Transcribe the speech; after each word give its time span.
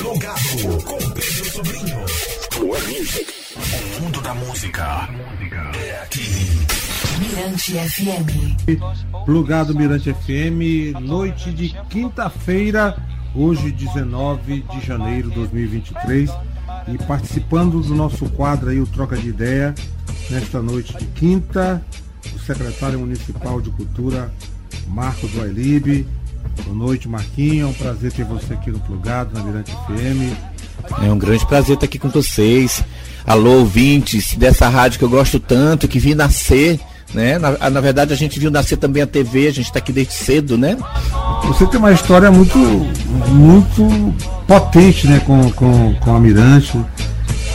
Plugado 0.00 0.82
com 0.84 0.98
Pedro 1.10 1.50
Sobrinho. 1.50 1.98
O 3.98 4.02
mundo 4.02 4.22
da 4.22 4.32
música 4.32 5.10
é 5.76 6.02
aqui. 6.02 6.22
Mirante 7.18 7.72
FM. 7.72 8.80
Plugado 9.26 9.74
Mirante 9.74 10.14
FM, 10.14 10.98
noite 11.02 11.52
de 11.52 11.76
quinta-feira, 11.90 12.96
hoje 13.34 13.70
19 13.70 14.62
de 14.62 14.80
janeiro 14.80 15.28
de 15.28 15.34
2023. 15.34 16.30
E 16.88 16.98
participando 17.06 17.82
do 17.82 17.94
nosso 17.94 18.26
quadro 18.30 18.70
aí, 18.70 18.80
o 18.80 18.86
Troca 18.86 19.18
de 19.18 19.28
Ideia, 19.28 19.74
nesta 20.30 20.62
noite 20.62 20.96
de 20.96 21.04
quinta, 21.08 21.84
o 22.34 22.38
secretário 22.38 23.00
municipal 23.00 23.60
de 23.60 23.68
Cultura, 23.70 24.32
Marcos 24.86 25.34
Wailib. 25.34 26.06
Boa 26.64 26.76
noite, 26.76 27.08
Marquinho. 27.08 27.66
É 27.66 27.68
um 27.68 27.72
prazer 27.72 28.12
ter 28.12 28.24
você 28.24 28.54
aqui 28.54 28.70
no 28.70 28.78
Plugado, 28.80 29.36
na 29.36 29.44
Mirante 29.44 29.72
FM. 29.72 30.36
É 31.02 31.12
um 31.12 31.18
grande 31.18 31.46
prazer 31.46 31.74
estar 31.74 31.86
aqui 31.86 31.98
com 31.98 32.08
vocês. 32.08 32.82
Alô, 33.26 33.58
ouvintes 33.58 34.34
dessa 34.36 34.68
rádio 34.68 34.98
que 34.98 35.04
eu 35.04 35.08
gosto 35.08 35.38
tanto, 35.38 35.86
que 35.86 35.98
vi 35.98 36.14
nascer, 36.14 36.80
né? 37.14 37.38
Na, 37.38 37.70
na 37.70 37.80
verdade, 37.80 38.12
a 38.12 38.16
gente 38.16 38.38
viu 38.40 38.50
nascer 38.50 38.76
também 38.76 39.02
a 39.02 39.06
TV, 39.06 39.48
a 39.48 39.52
gente 39.52 39.66
está 39.66 39.78
aqui 39.78 39.92
desde 39.92 40.14
cedo, 40.14 40.56
né? 40.56 40.76
Você 41.44 41.66
tem 41.66 41.78
uma 41.78 41.92
história 41.92 42.30
muito, 42.30 42.58
muito 43.28 44.14
potente, 44.46 45.06
né, 45.06 45.20
com, 45.20 45.50
com, 45.52 45.94
com 45.94 46.16
a 46.16 46.20
Mirante. 46.20 46.78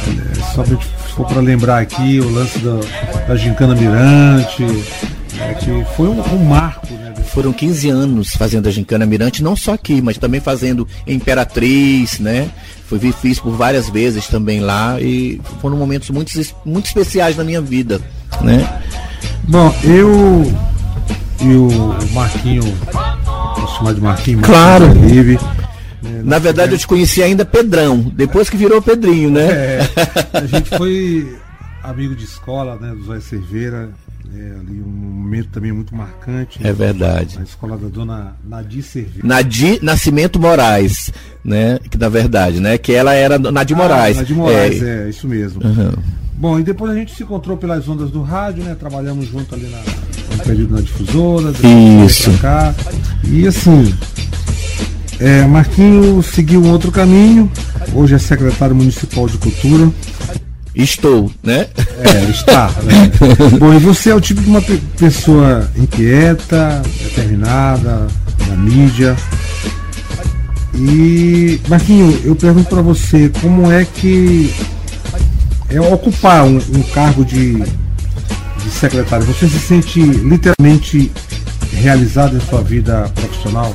É, 0.07 0.53
só 0.53 0.63
pra, 0.63 0.77
se 0.77 1.13
for 1.15 1.25
para 1.25 1.41
lembrar 1.41 1.79
aqui 1.79 2.19
o 2.19 2.29
lance 2.29 2.59
da, 2.59 2.79
da 3.27 3.35
Gincana 3.35 3.75
Mirante, 3.75 4.63
é, 5.39 5.53
que 5.55 5.85
foi 5.95 6.07
um, 6.07 6.21
um 6.21 6.45
marco, 6.45 6.93
né? 6.93 7.04
Foram 7.35 7.51
15 7.51 7.89
anos 7.89 8.33
fazendo 8.33 8.69
a 8.69 8.71
Gincana 8.71 9.05
Mirante, 9.05 9.43
não 9.43 9.57
só 9.57 9.73
aqui, 9.73 10.01
mas 10.01 10.17
também 10.17 10.39
fazendo 10.39 10.87
Imperatriz, 11.05 12.17
né? 12.17 12.49
Fui 12.87 12.97
fiz 13.11 13.41
por 13.41 13.51
várias 13.51 13.89
vezes 13.89 14.25
também 14.27 14.61
lá 14.61 15.01
e 15.01 15.41
foram 15.59 15.75
momentos 15.75 16.09
muito, 16.11 16.31
muito 16.63 16.85
especiais 16.85 17.35
na 17.35 17.43
minha 17.43 17.59
vida, 17.59 17.99
né? 18.39 18.81
Bom, 19.49 19.75
eu 19.83 20.49
e 21.41 21.55
o 21.55 22.13
Marquinho, 22.13 22.63
posso 22.93 23.77
chamar 23.79 23.93
de 23.93 23.99
Marquinho? 23.99 24.37
Marquinho 24.39 24.41
Claro. 24.41 24.93
Livre, 25.05 25.37
Na 26.23 26.39
verdade, 26.39 26.71
eu 26.71 26.77
te 26.77 26.87
conheci 26.87 27.21
ainda 27.21 27.43
Pedrão, 27.43 27.99
depois 28.15 28.49
que 28.49 28.55
virou 28.55 28.81
Pedrinho, 28.81 29.29
né? 29.29 29.45
É, 29.51 29.89
a 30.39 30.45
gente 30.45 30.69
foi 30.69 31.35
amigo 31.83 32.15
de 32.15 32.23
escola, 32.23 32.77
né, 32.77 32.95
do 32.95 33.03
Zóia 33.03 33.19
Cerveira, 33.19 33.89
é, 34.33 34.59
ali 34.59 34.81
um 34.81 34.89
momento 34.89 35.49
também 35.49 35.71
muito 35.71 35.95
marcante. 35.95 36.59
É 36.65 36.71
verdade. 36.71 37.37
Na 37.37 37.43
escola 37.43 37.77
da 37.77 37.87
dona 37.87 38.35
Nadir 38.43 38.83
Cerveira. 38.83 39.27
Nadir 39.27 39.79
Nascimento 39.81 40.39
Moraes, 40.39 41.11
né? 41.43 41.79
Que 41.89 41.97
na 41.97 42.09
verdade, 42.09 42.59
né? 42.59 42.77
Que 42.77 42.93
ela 42.93 43.13
era 43.13 43.37
Nadir 43.37 43.75
Moraes. 43.75 44.17
Ah, 44.17 44.21
Nadir 44.21 44.35
Moraes, 44.35 44.81
É, 44.81 45.05
é, 45.05 45.09
isso 45.09 45.27
mesmo. 45.27 45.61
Uhum. 45.63 45.93
Bom, 46.37 46.59
e 46.59 46.63
depois 46.63 46.91
a 46.91 46.95
gente 46.95 47.15
se 47.15 47.23
encontrou 47.23 47.55
pelas 47.55 47.87
ondas 47.87 48.11
do 48.11 48.21
rádio, 48.21 48.63
né? 48.63 48.75
Trabalhamos 48.75 49.27
junto 49.27 49.55
ali 49.55 49.67
na, 49.67 49.79
no 50.35 50.43
período 50.43 50.75
na 50.75 50.81
difusora, 50.81 51.53
Isso. 52.05 52.31
cá. 52.39 52.75
E 53.23 53.47
assim, 53.47 53.95
é, 55.19 55.45
Marquinho 55.45 56.21
seguiu 56.21 56.61
um 56.61 56.71
outro 56.71 56.91
caminho, 56.91 57.49
hoje 57.93 58.15
é 58.15 58.19
secretário 58.19 58.75
municipal 58.75 59.27
de 59.27 59.37
cultura. 59.37 59.89
Estou, 60.75 61.31
né? 61.41 61.67
É, 61.99 62.29
está. 62.29 62.67
Né? 62.83 63.11
Bom, 63.57 63.73
e 63.73 63.79
você 63.79 64.09
é 64.09 64.15
o 64.15 64.19
tipo 64.19 64.41
de 64.41 64.49
uma 64.49 64.61
pe- 64.61 64.81
pessoa 64.97 65.69
inquieta, 65.77 66.81
determinada, 67.01 68.07
na 68.47 68.55
mídia. 68.57 69.15
E, 70.73 71.59
Marquinho, 71.69 72.19
eu 72.25 72.35
pergunto 72.35 72.67
para 72.69 72.81
você, 72.81 73.31
como 73.41 73.71
é 73.71 73.85
que 73.85 74.53
é 75.69 75.79
ocupar 75.79 76.43
um, 76.43 76.57
um 76.57 76.83
cargo 76.93 77.23
de, 77.23 77.53
de 77.55 78.69
secretário? 78.77 79.25
Você 79.25 79.47
se 79.47 79.59
sente 79.59 80.01
literalmente 80.01 81.09
realizado 81.71 82.35
em 82.35 82.41
sua 82.41 82.61
vida 82.61 83.09
profissional? 83.15 83.73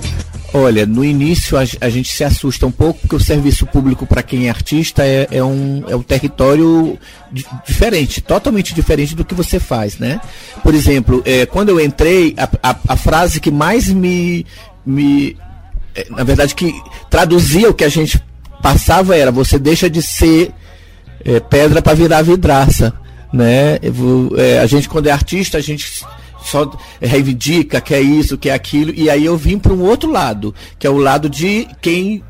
Olha, 0.52 0.84
no 0.84 1.04
início 1.04 1.56
a, 1.56 1.62
a 1.80 1.88
gente 1.88 2.12
se 2.12 2.24
assusta 2.24 2.66
um 2.66 2.72
pouco 2.72 3.00
porque 3.00 3.14
o 3.14 3.20
serviço 3.20 3.64
público 3.66 4.04
para 4.04 4.20
quem 4.22 4.46
é 4.46 4.50
artista 4.50 5.04
é, 5.04 5.28
é 5.30 5.44
um, 5.44 5.84
é 5.88 5.94
um 5.94 6.02
território 6.02 6.98
di- 7.30 7.46
diferente, 7.64 8.20
totalmente 8.20 8.74
diferente 8.74 9.14
do 9.14 9.24
que 9.24 9.32
você 9.32 9.60
faz, 9.60 9.98
né? 9.98 10.20
Por 10.62 10.74
exemplo, 10.74 11.22
é, 11.24 11.46
quando 11.46 11.68
eu 11.68 11.80
entrei, 11.80 12.34
a, 12.36 12.70
a, 12.70 12.76
a 12.88 12.96
frase 12.96 13.38
que 13.40 13.50
mais 13.50 13.88
me, 13.88 14.44
me 14.84 15.36
é, 15.94 16.06
na 16.10 16.24
verdade 16.24 16.52
que 16.54 16.74
traduzia 17.08 17.70
o 17.70 17.74
que 17.74 17.84
a 17.84 17.88
gente 17.88 18.20
passava 18.60 19.16
era 19.16 19.30
você 19.30 19.56
deixa 19.56 19.88
de 19.88 20.02
ser 20.02 20.50
é, 21.24 21.38
pedra 21.38 21.80
para 21.80 21.94
virar 21.94 22.22
vidraça, 22.22 22.92
né? 23.32 23.78
É, 24.36 24.58
a 24.58 24.66
gente 24.66 24.88
quando 24.88 25.06
é 25.06 25.12
artista 25.12 25.58
a 25.58 25.60
gente 25.60 26.02
só 26.50 26.70
reivindica 27.00 27.80
que 27.80 27.94
é 27.94 28.00
isso, 28.00 28.36
que 28.36 28.48
é 28.48 28.54
aquilo, 28.54 28.92
e 28.94 29.08
aí 29.08 29.24
eu 29.24 29.36
vim 29.36 29.58
para 29.58 29.72
um 29.72 29.82
outro 29.82 30.10
lado, 30.10 30.54
que 30.78 30.86
é 30.86 30.90
o 30.90 30.98
lado 30.98 31.28
de 31.28 31.66
quem 31.80 32.22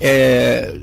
é, 0.00 0.74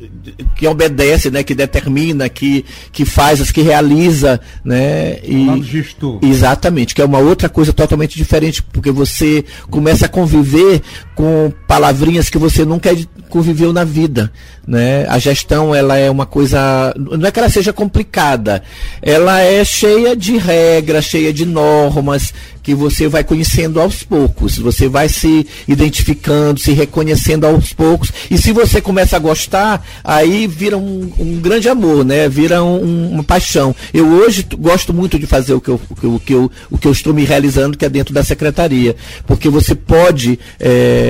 que 0.55 0.67
obedece, 0.67 1.31
né, 1.31 1.43
que 1.43 1.55
determina, 1.55 2.27
que, 2.27 2.65
que 2.91 3.05
faz, 3.05 3.51
que 3.51 3.61
realiza, 3.61 4.39
né, 4.63 5.19
e 5.23 5.63
gestor. 5.63 6.19
exatamente, 6.21 6.93
que 6.93 7.01
é 7.01 7.05
uma 7.05 7.19
outra 7.19 7.47
coisa 7.49 7.71
totalmente 7.73 8.17
diferente, 8.17 8.61
porque 8.61 8.91
você 8.91 9.45
começa 9.69 10.05
a 10.05 10.09
conviver 10.09 10.81
com 11.15 11.51
palavrinhas 11.67 12.29
que 12.29 12.37
você 12.37 12.65
nunca 12.65 12.95
conviveu 13.29 13.73
na 13.73 13.83
vida, 13.83 14.31
né? 14.67 15.05
A 15.09 15.17
gestão 15.17 15.73
ela 15.73 15.97
é 15.97 16.09
uma 16.09 16.25
coisa, 16.25 16.93
não 16.97 17.27
é 17.27 17.31
que 17.31 17.39
ela 17.39 17.49
seja 17.49 17.73
complicada, 17.73 18.61
ela 19.01 19.39
é 19.41 19.63
cheia 19.63 20.15
de 20.15 20.37
regras, 20.37 21.05
cheia 21.05 21.33
de 21.33 21.45
normas 21.45 22.33
que 22.61 22.73
você 22.73 23.07
vai 23.07 23.23
conhecendo 23.23 23.79
aos 23.79 24.01
poucos, 24.03 24.57
você 24.57 24.87
vai 24.87 25.07
se 25.07 25.45
identificando, 25.67 26.59
se 26.59 26.71
reconhecendo 26.71 27.45
aos 27.45 27.71
poucos, 27.73 28.11
e 28.29 28.37
se 28.39 28.51
você 28.51 28.81
começa 28.81 29.15
a 29.15 29.19
gostar, 29.19 29.85
aí 30.03 30.47
vira 30.47 30.75
um, 30.77 31.11
um 31.19 31.39
grande 31.39 31.69
amor, 31.69 32.03
né? 32.03 32.27
Vira 32.27 32.63
um- 32.63 33.11
uma 33.11 33.23
paixão. 33.23 33.75
Eu 33.93 34.07
hoje 34.07 34.45
gosto 34.57 34.91
muito 34.93 35.19
de 35.19 35.27
fazer 35.27 35.53
o 35.53 35.61
que, 35.61 35.69
eu, 35.69 35.79
o, 35.89 35.95
que 35.95 36.05
eu, 36.05 36.15
o, 36.15 36.19
que 36.19 36.33
eu, 36.33 36.51
o 36.71 36.77
que 36.77 36.87
eu 36.87 36.91
estou 36.91 37.13
me 37.13 37.23
realizando, 37.23 37.77
que 37.77 37.85
é 37.85 37.89
dentro 37.89 38.13
da 38.13 38.23
secretaria, 38.23 38.95
porque 39.27 39.47
você 39.47 39.75
pode 39.75 40.39
é, 40.59 41.04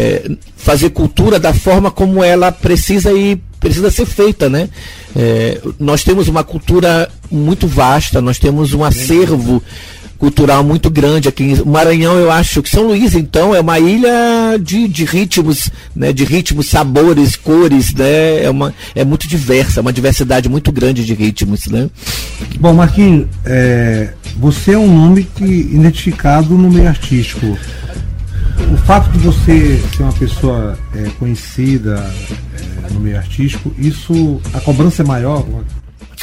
fazer 0.56 0.90
cultura 0.90 1.40
da 1.40 1.54
forma 1.54 1.92
como 1.92 2.24
ela 2.24 2.52
precisa 2.52 3.12
e 3.14 3.40
precisa 3.60 3.90
ser 3.90 4.06
feita, 4.06 4.50
né? 4.50 4.70
É, 5.16 5.60
nós 5.80 6.04
temos 6.04 6.28
uma 6.28 6.44
cultura 6.44 7.10
muito 7.32 7.68
vasta, 7.68 8.22
nós 8.22 8.38
temos 8.38 8.74
um 8.74 8.84
acervo 8.84 9.62
cultural 10.18 10.64
muito 10.64 10.90
grande 10.90 11.28
aqui 11.28 11.44
em 11.44 11.66
Maranhão, 11.66 12.18
eu 12.18 12.32
acho 12.32 12.62
que 12.62 12.70
São 12.70 12.88
Luís, 12.88 13.14
então, 13.14 13.54
é 13.54 13.60
uma 13.60 13.80
ilha 13.80 14.58
de, 14.60 14.88
de 14.88 15.04
ritmos, 15.04 15.70
né, 15.96 16.14
de 16.14 16.24
ritmos, 16.24 16.68
sabores, 16.68 17.36
cores, 17.36 17.94
né, 17.94 18.44
é, 18.44 18.50
uma, 18.50 18.74
é 18.94 19.04
muito 19.04 19.28
diversa, 19.28 19.82
uma 19.82 19.92
diversidade 19.94 20.48
muito 20.48 20.72
grande 20.72 21.06
de 21.06 21.14
ritmos, 21.14 21.68
né? 21.68 21.90
Bom, 22.60 22.74
Marquinhos, 22.74 23.28
é, 23.46 24.10
você 24.38 24.74
é 24.74 24.78
um 24.78 24.88
nome 24.88 25.28
que 25.36 25.44
identificado 25.44 26.58
no 26.58 26.72
meio 26.72 26.88
artístico. 26.88 27.58
O 28.74 28.78
fato 28.86 29.10
de 29.12 29.20
você 29.20 29.82
ser 29.96 30.04
uma 30.04 30.14
pessoa 30.14 30.78
é, 30.94 31.10
conhecida 31.20 32.12
é, 32.88 32.94
no 32.94 33.00
meio 33.00 33.18
artístico, 33.18 33.74
isso 33.78 34.42
a 34.54 34.62
cobrança 34.62 35.04
é 35.04 35.06
maior? 35.06 35.46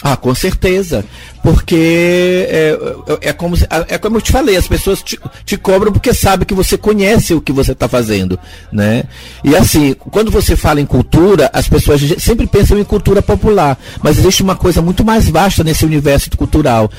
Ah, 0.02 0.16
com 0.16 0.34
certeza. 0.34 1.04
Porque 1.42 2.46
é, 2.48 2.76
é, 3.22 3.28
é 3.28 3.32
como, 3.32 3.56
é 3.88 3.98
como 3.98 4.16
eu 4.16 4.20
te 4.20 4.32
falei, 4.32 4.56
as 4.56 4.66
pessoas 4.66 5.02
te, 5.02 5.18
te 5.44 5.56
cobram 5.56 5.92
porque 5.92 6.12
sabem 6.12 6.46
que 6.46 6.54
você 6.54 6.76
conhece 6.76 7.34
o 7.34 7.40
que 7.40 7.52
você 7.52 7.72
está 7.72 7.88
fazendo. 7.88 8.38
Né? 8.72 9.04
E 9.44 9.54
assim, 9.54 9.94
quando 9.94 10.30
você 10.30 10.56
fala 10.56 10.80
em 10.80 10.86
cultura, 10.86 11.50
as 11.52 11.68
pessoas 11.68 12.00
sempre 12.18 12.46
pensam 12.46 12.78
em 12.78 12.84
cultura 12.84 13.22
popular. 13.22 13.78
Mas 14.02 14.18
existe 14.18 14.42
uma 14.42 14.56
coisa 14.56 14.82
muito 14.82 15.04
mais 15.04 15.28
vasta 15.28 15.62
nesse 15.62 15.84
universo 15.84 16.30
cultural. 16.36 16.90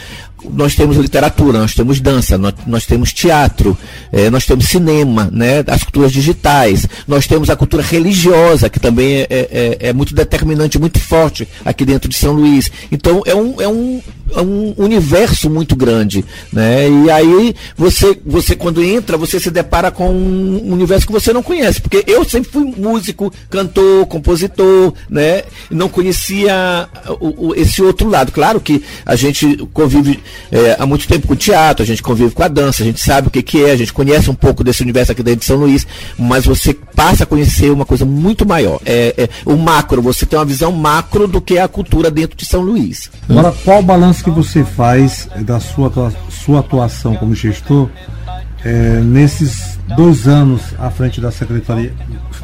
Nós 0.52 0.76
temos 0.76 0.98
literatura, 0.98 1.60
nós 1.60 1.74
temos 1.74 2.00
dança, 2.00 2.38
nós, 2.38 2.54
nós 2.68 2.86
temos 2.86 3.12
teatro, 3.14 3.78
eh, 4.12 4.30
nós 4.30 4.46
temos 4.46 4.66
cinema, 4.66 5.30
né, 5.32 5.64
as 5.68 5.84
culturas 5.84 6.12
digitais, 6.12 6.88
nós 7.08 7.26
temos 7.28 7.50
a 7.50 7.56
cultura 7.56 7.82
religiosa, 7.84 8.70
que 8.70 8.80
também 8.80 9.22
é, 9.22 9.28
é- 9.30 9.78
é 9.90 9.94
muito 9.94 10.14
determinante, 10.14 10.78
muito 10.80 11.00
forte 11.00 11.48
aqui 11.64 11.86
dentro 11.86 12.10
de 12.10 12.16
São 12.16 12.34
Luís. 12.34 12.70
Então 12.92 13.22
é 13.26 13.34
um, 13.36 13.62
é 13.62 13.68
um, 13.68 14.02
é 14.23 14.23
um 14.42 14.74
universo 14.78 15.50
muito 15.50 15.76
grande. 15.76 16.24
Né? 16.52 16.90
E 16.90 17.10
aí 17.12 17.56
você, 17.78 18.18
você, 18.26 18.56
quando 18.56 18.84
entra, 18.84 19.18
você 19.18 19.40
se 19.40 19.52
depara 19.52 19.92
com 19.92 20.10
um 20.10 20.72
universo 20.74 21.06
que 21.06 21.12
você 21.14 21.32
não 21.34 21.44
conhece. 21.44 21.82
Porque 21.82 22.04
eu 22.08 22.24
sempre 22.26 22.52
fui 22.52 22.74
músico, 22.78 23.32
cantor, 23.50 24.06
compositor, 24.08 24.94
né? 25.10 25.44
não 25.70 25.90
conhecia 25.90 26.88
o- 27.20 27.50
o- 27.50 27.56
esse 27.56 27.82
outro 27.82 28.10
lado. 28.10 28.32
Claro 28.32 28.60
que 28.60 28.84
a 29.06 29.16
gente 29.16 29.58
convive 29.74 30.20
é, 30.52 30.76
há 30.80 30.86
muito 30.86 31.08
tempo 31.08 31.28
com 31.28 31.34
o 31.34 31.38
teatro, 31.38 31.84
a 31.84 31.86
gente 31.86 32.02
convive 32.02 32.32
com 32.32 32.44
a 32.44 32.48
dança, 32.48 32.84
a 32.84 32.86
gente 32.86 33.02
sabe 33.02 33.28
o 33.28 33.32
que, 33.32 33.42
que 33.42 33.64
é, 33.64 33.72
a 33.72 33.76
gente 33.76 33.94
conhece 33.94 34.30
um 34.30 34.36
pouco 34.36 34.64
desse 34.64 34.82
universo 34.82 35.12
aqui 35.12 35.24
dentro 35.24 35.42
de 35.42 35.46
São 35.46 35.58
Luís, 35.58 35.86
mas 36.18 36.46
você 36.46 36.74
passa 36.74 37.24
a 37.24 37.28
conhecer 37.28 37.72
uma 37.72 37.86
coisa 37.86 38.06
muito 38.06 38.46
maior. 38.46 38.80
É, 38.86 39.14
é 39.18 39.30
o 39.46 39.56
macro, 39.58 40.02
você 40.02 40.26
tem 40.26 40.38
uma 40.38 40.46
visão 40.46 40.72
macro 40.72 41.28
do 41.28 41.42
que 41.42 41.58
é 41.58 41.62
a 41.62 41.68
cultura 41.68 42.10
dentro 42.12 42.38
de 42.38 42.46
São 42.46 42.62
Luís. 42.62 43.10
Agora, 43.30 43.54
qual 43.64 43.80
o 43.80 43.84
balanço 43.84 44.23
que 44.24 44.32
você 44.32 44.64
faz 44.64 45.28
da 45.42 45.60
sua, 45.60 45.92
sua 46.30 46.60
atuação 46.62 47.16
como 47.16 47.36
gestor 47.36 47.90
é, 48.64 49.00
nesses 49.02 49.78
dois 49.96 50.28
anos 50.28 50.62
à 50.78 50.90
frente 50.90 51.20
da 51.20 51.32
Secretaria, 51.32 51.94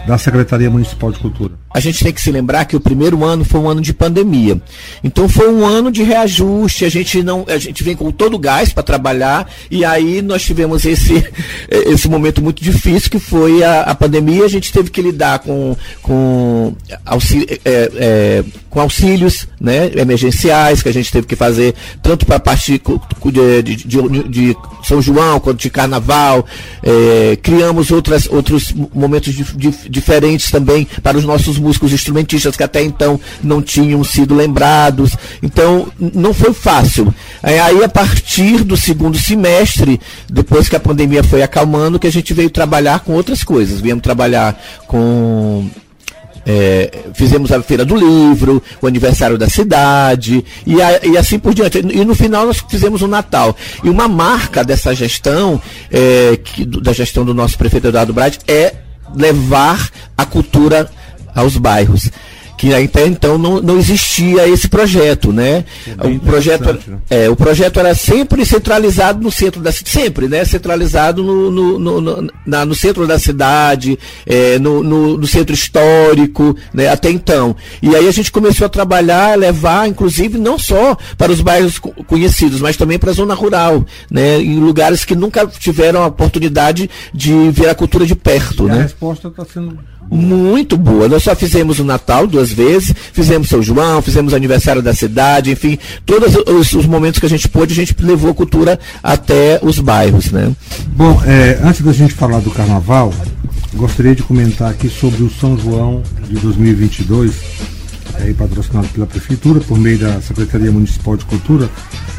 da 0.08 0.18
Secretaria 0.18 0.70
Municipal 0.70 1.12
de 1.12 1.20
Cultura? 1.20 1.54
A 1.72 1.80
gente 1.80 2.04
tem 2.04 2.12
que 2.12 2.20
se 2.20 2.32
lembrar 2.32 2.66
que 2.66 2.76
o 2.76 2.80
primeiro 2.80 3.24
ano 3.24 3.46
foi 3.46 3.60
um 3.60 3.70
ano 3.70 3.80
de 3.80 3.94
pandemia. 3.94 4.60
Então 5.04 5.30
foi 5.30 5.54
um 5.54 5.66
ano 5.66 5.92
de 5.92 6.02
reajuste, 6.02 6.84
a 6.84 6.90
gente 6.90 7.22
não, 7.22 7.46
a 7.48 7.58
gente 7.58 7.84
vem 7.84 7.96
com 7.96 8.12
todo 8.12 8.34
o 8.34 8.40
gás 8.40 8.74
para 8.74 8.82
trabalhar 8.82 9.50
e 9.70 9.86
aí 9.86 10.22
nós 10.22 10.42
tivemos 10.42 10.84
esse, 10.84 11.24
esse 11.70 12.10
momento 12.10 12.42
muito 12.42 12.64
difícil 12.64 13.10
que 13.10 13.20
foi 13.20 13.64
a, 13.64 13.82
a 13.82 13.96
pandemia, 13.96 14.46
a 14.46 14.50
gente 14.50 14.74
teve 14.74 14.90
que 14.90 15.02
lidar 15.02 15.40
com, 15.40 15.78
com, 16.02 16.76
auxílio, 17.06 17.48
é, 17.64 17.92
é, 17.96 18.44
com 18.70 18.80
auxílios 18.80 19.48
né, 19.60 19.92
emergenciais 19.96 20.82
que 20.82 20.90
a 20.90 20.94
gente 20.94 21.12
teve 21.12 21.28
que 21.28 21.36
fazer 21.36 21.76
tanto 22.02 22.26
para 22.26 22.38
a 22.38 22.40
parte 22.40 22.82
de, 22.82 23.62
de, 23.62 23.76
de, 23.76 24.24
de, 24.24 24.58
São 24.84 25.02
João 25.02 25.40
quanto 25.40 25.60
de 25.60 25.70
Carnaval. 25.70 26.46
É, 26.82 27.29
criamos 27.36 27.92
outras, 27.92 28.28
outros 28.28 28.74
momentos 28.94 29.34
diferentes 29.90 30.52
também 30.52 30.88
para 31.02 31.18
os 31.18 31.26
nossos 31.26 31.58
músicos 31.58 31.94
instrumentistas 31.94 32.56
que 32.56 32.64
até 32.64 32.84
então 32.84 33.20
não 33.44 33.62
tinham 33.62 34.04
sido 34.04 34.36
lembrados. 34.36 35.16
Então, 35.42 35.88
não 36.00 36.34
foi 36.34 36.54
fácil. 36.54 37.14
Aí, 37.42 37.84
a 37.84 37.90
partir 37.90 38.64
do 38.64 38.76
segundo 38.76 39.18
semestre, 39.18 40.00
depois 40.30 40.68
que 40.68 40.76
a 40.76 40.80
pandemia 40.80 41.24
foi 41.24 41.42
acalmando, 41.42 42.00
que 42.00 42.08
a 42.08 42.12
gente 42.12 42.34
veio 42.34 42.50
trabalhar 42.50 43.00
com 43.02 43.14
outras 43.14 43.44
coisas. 43.44 43.80
Viemos 43.80 44.04
trabalhar 44.04 44.60
com 44.88 45.70
é, 46.46 47.06
fizemos 47.14 47.52
a 47.52 47.62
feira 47.62 47.86
do 47.86 47.96
livro, 47.96 48.62
o 48.82 48.88
aniversário 48.88 49.38
da 49.38 49.50
cidade 49.50 50.44
e, 50.66 50.82
a, 50.82 51.00
e, 51.06 51.18
assim 51.18 51.40
por 51.40 51.54
diante. 51.54 51.80
E 51.80 52.06
no 52.06 52.16
final 52.16 52.46
nós 52.46 52.64
fizemos 52.70 53.02
o 53.02 53.08
Natal. 53.08 53.56
E 53.84 53.90
uma 53.90 54.08
marca 54.08 54.64
dessa 54.64 54.94
gestão, 54.94 55.62
é, 55.92 56.38
que, 56.38 56.66
da 56.66 56.94
gestão 56.94 57.26
do 57.26 57.34
nosso 57.34 57.58
prefeito 57.58 57.88
Eduardo 57.88 58.14
Brade, 58.14 58.40
é 58.48 58.76
levar 59.16 59.90
a 60.18 60.26
cultura 60.26 60.90
aos 61.36 61.58
bairros 61.58 62.10
que 62.60 62.74
até 62.74 63.08
então 63.08 63.38
não, 63.38 63.62
não 63.62 63.78
existia 63.78 64.46
esse 64.46 64.68
projeto, 64.68 65.32
né? 65.32 65.64
É 65.98 66.08
o 66.08 66.20
projeto, 66.20 66.66
né? 66.90 66.98
é, 67.10 67.30
o 67.30 67.36
projeto 67.36 67.80
era 67.80 67.96
sempre 67.96 68.46
centralizado 68.46 69.24
no 69.24 69.32
centro 69.32 69.62
da 69.62 69.72
cidade, 69.72 69.90
sempre, 69.90 70.28
né? 70.28 70.44
Centralizado 70.44 71.24
no, 71.24 71.50
no, 71.50 71.80
no, 71.80 72.02
no, 72.02 72.32
na, 72.46 72.66
no 72.66 72.76
centro 72.76 73.08
da 73.08 73.18
cidade, 73.18 73.98
é, 74.26 74.60
no, 74.60 74.84
no, 74.84 75.18
no, 75.18 75.26
centro 75.26 75.56
histórico, 75.56 76.54
né? 76.74 76.90
Até 76.90 77.10
então. 77.10 77.56
E 77.82 77.96
aí 77.96 78.06
a 78.06 78.12
gente 78.12 78.30
começou 78.30 78.66
a 78.66 78.70
trabalhar, 78.70 79.40
levar, 79.40 79.88
inclusive, 79.88 80.38
não 80.38 80.60
só 80.60 80.98
para 81.18 81.32
os 81.32 81.40
bairros 81.40 81.80
conhecidos, 82.08 82.60
mas 82.60 82.76
também 82.76 83.00
para 83.00 83.12
a 83.12 83.14
zona 83.14 83.36
rural, 83.36 83.86
né? 84.12 84.38
Em 84.42 84.60
lugares 84.60 85.06
que 85.06 85.16
nunca 85.16 85.48
tiveram 85.48 86.04
a 86.04 86.08
oportunidade 86.08 86.90
de 87.14 87.32
ver 87.52 87.70
a 87.70 87.76
cultura 87.76 88.06
de 88.06 88.16
perto, 88.16 88.66
e 88.66 88.68
né? 88.68 88.80
A 88.80 88.82
resposta 88.82 89.30
está 89.30 89.46
sendo 89.46 89.80
muito 90.10 90.76
boa. 90.76 91.08
Nós 91.08 91.24
só 91.24 91.36
fizemos 91.36 91.80
o 91.80 91.84
Natal 91.84 92.26
duas 92.26 92.52
vezes, 92.52 92.94
fizemos 93.14 93.50
São 93.50 93.62
João, 93.62 94.02
fizemos 94.02 94.34
aniversário 94.34 94.82
da 94.82 94.94
cidade, 94.94 95.52
enfim, 95.52 95.78
todos 96.06 96.36
os, 96.48 96.74
os 96.74 96.86
momentos 96.86 97.20
que 97.20 97.26
a 97.26 97.30
gente 97.30 97.48
pôde, 97.48 97.74
a 97.74 97.76
gente 97.76 97.96
levou 98.00 98.32
a 98.32 98.34
cultura 98.34 98.80
até 99.04 99.60
os 99.62 99.80
bairros, 99.80 100.32
né? 100.32 100.52
Bom, 100.88 101.22
é, 101.26 101.60
antes 101.64 101.82
da 101.82 101.94
gente 101.94 102.14
falar 102.14 102.40
do 102.40 102.52
carnaval, 102.52 103.14
gostaria 103.74 104.16
de 104.16 104.24
comentar 104.24 104.72
aqui 104.72 104.90
sobre 104.90 105.24
o 105.24 105.30
São 105.30 105.58
João 105.58 106.02
de 106.28 106.36
2022, 106.36 107.32
é, 108.16 108.34
patrocinado 108.34 108.88
pela 108.90 109.06
Prefeitura, 109.06 109.60
por 109.60 109.78
meio 109.78 110.00
da 110.00 110.22
Secretaria 110.22 110.72
Municipal 110.72 111.16
de 111.16 111.26
Cultura, 111.26 111.70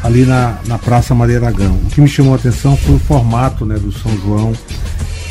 ali 0.03 0.25
na, 0.25 0.57
na 0.65 0.77
Praça 0.77 1.13
Maria 1.13 1.37
Aragão. 1.37 1.73
O 1.85 1.89
que 1.89 2.01
me 2.01 2.07
chamou 2.07 2.33
a 2.33 2.37
atenção 2.37 2.75
foi 2.77 2.95
o 2.95 2.99
formato 2.99 3.65
né, 3.65 3.75
do 3.75 3.91
São 3.91 4.11
João 4.19 4.53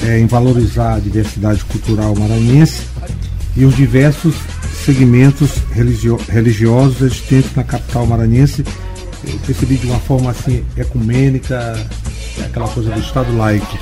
é, 0.05 0.19
em 0.19 0.26
valorizar 0.26 0.94
a 0.94 0.99
diversidade 0.99 1.64
cultural 1.64 2.14
maranhense 2.14 2.82
e 3.56 3.64
os 3.64 3.76
diversos 3.76 4.35
segmentos 4.85 5.50
religio 5.73 6.19
religiosos 6.29 7.02
existentes 7.02 7.55
na 7.55 7.64
capital 7.64 8.06
maranhense. 8.06 8.64
Eu 9.26 9.38
percebi 9.47 9.76
de 9.76 9.87
uma 9.87 9.99
forma 10.00 10.31
assim 10.31 10.64
ecumênica, 10.76 11.76
aquela 12.43 12.69
coisa 12.69 12.91
do 12.91 13.00
Estado 13.00 13.37
laico. 13.37 13.79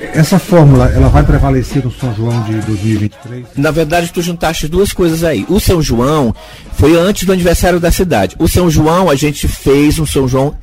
Essa 0.00 0.38
fórmula, 0.38 0.86
ela 0.86 1.08
vai 1.08 1.22
prevalecer 1.22 1.84
no 1.84 1.92
São 1.92 2.12
João 2.14 2.42
de 2.42 2.54
2023? 2.62 3.46
Na 3.56 3.70
verdade, 3.70 4.12
tu 4.12 4.20
juntaste 4.20 4.66
duas 4.66 4.92
coisas 4.92 5.22
aí. 5.22 5.46
O 5.48 5.60
São 5.60 5.80
João 5.80 6.34
foi 6.72 6.98
antes 6.98 7.24
do 7.24 7.32
aniversário 7.32 7.78
da 7.78 7.90
cidade. 7.92 8.34
O 8.38 8.48
São 8.48 8.68
João, 8.68 9.08
a 9.08 9.14
gente 9.14 9.46
fez 9.46 10.00
um 10.00 10.06
São 10.06 10.26
João 10.26 10.56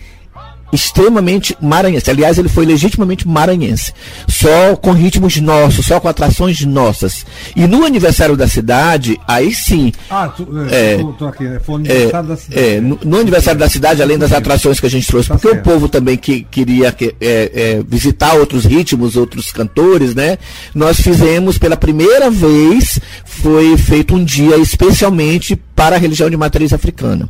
extremamente 0.72 1.56
maranhense. 1.62 2.10
Aliás, 2.10 2.38
ele 2.38 2.50
foi 2.50 2.66
legitimamente 2.66 3.28
maranhense. 3.28 3.94
Só 4.28 4.76
com 4.76 4.92
ritmos 4.92 5.38
nossos, 5.38 5.86
só 5.86 6.00
com 6.00 6.08
atrações 6.08 6.64
nossas. 6.66 7.26
E 7.56 7.68
no 7.68 7.86
aniversário 7.86 8.36
da 8.36 8.48
cidade, 8.48 9.20
aí 9.28 9.54
sim. 9.54 9.92
Ah, 10.10 10.28
tu, 10.28 10.48
é, 10.70 10.98
tô, 10.98 11.14
tô 11.14 11.28
aqui, 11.28 11.44
né? 11.44 11.60
Foi 11.60 11.76
o 11.76 11.78
aniversário 11.78 12.26
é, 12.26 12.30
da 12.30 12.38
cidade. 12.38 12.62
É, 12.62 12.82
no, 12.82 13.00
no, 13.04 13.18
aniversário 13.20 13.60
da 13.60 13.70
cidade, 13.70 14.02
além 14.02 14.18
das 14.18 14.32
atrações 14.32 14.80
que 14.80 14.86
a 14.86 14.90
gente 14.90 15.08
trouxe, 15.08 15.30
tá 15.30 15.36
porque 15.36 15.50
certo. 15.50 15.68
o 15.68 15.72
povo 15.72 15.90
também 15.90 16.18
que 16.18 16.44
queria 16.44 16.92
que, 16.92 17.16
é, 17.20 17.52
é, 17.54 17.84
visitar 17.88 18.34
outros 18.36 18.66
ritmos, 18.66 19.16
outros 19.16 19.52
cantores, 19.52 20.14
né? 20.16 20.38
Nós 20.74 21.00
fizemos 21.00 21.58
pela 21.58 21.78
primeira 21.78 22.30
vez, 22.30 23.00
foi 23.26 23.78
feito 23.78 24.16
um 24.16 24.24
dia 24.24 24.58
especialmente 24.58 25.60
para 25.80 25.96
a 25.96 26.00
religião 26.00 26.30
de 26.30 26.36
matriz 26.36 26.74
africana. 26.74 27.30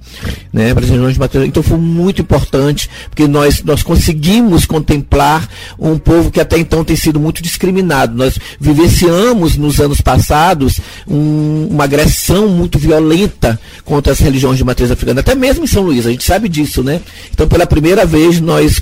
Né? 0.52 0.74
Para 0.74 0.84
a 0.84 0.88
religião 0.88 1.12
de 1.12 1.20
matriz, 1.20 1.46
então 1.46 1.62
foi 1.62 1.78
muito 1.78 2.20
importante, 2.20 2.90
porque 3.08 3.28
nós, 3.28 3.62
nós 3.62 3.84
conseguimos 3.84 4.66
contemplar 4.66 5.48
um 5.78 6.00
povo 6.00 6.32
que 6.32 6.42
até 6.42 6.58
então 6.58 6.84
tem 6.84 6.96
sido 6.96 7.20
muito 7.20 7.44
discriminado. 7.44 8.18
Nós 8.18 8.40
vivenciamos 8.60 9.56
nos 9.56 9.80
anos 9.80 10.02
passados 10.02 10.80
um, 11.08 11.68
uma 11.70 11.84
agressão 11.84 12.48
muito 12.48 12.80
violenta 12.80 13.60
contra 13.86 14.14
as 14.14 14.20
religiões 14.20 14.58
de 14.58 14.64
matriz 14.64 14.90
africana, 14.90 15.20
até 15.20 15.36
mesmo 15.36 15.66
em 15.66 15.68
São 15.68 15.84
Luís, 15.84 16.08
a 16.08 16.10
gente 16.10 16.24
sabe 16.24 16.50
disso, 16.50 16.82
né? 16.82 17.02
Então, 17.32 17.48
pela 17.48 17.68
primeira 17.68 18.04
vez, 18.04 18.42
nós, 18.42 18.82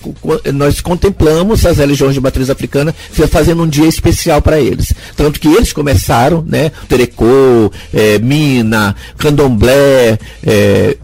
nós 0.54 0.80
contemplamos 0.80 1.66
as 1.66 1.78
religiões 1.78 2.14
de 2.14 2.22
matriz 2.22 2.50
africana 2.50 2.96
fazendo 3.30 3.64
um 3.64 3.68
dia 3.68 3.86
especial 3.86 4.42
para 4.42 4.62
eles. 4.62 4.94
Tanto 5.18 5.42
que 5.42 5.50
eles 5.50 5.74
começaram, 5.74 6.42
né? 6.48 6.72
Terecô, 6.88 7.70
é, 7.94 8.18
Mina, 8.20 8.96
Candomblé, 9.18 9.57
é, 9.66 10.98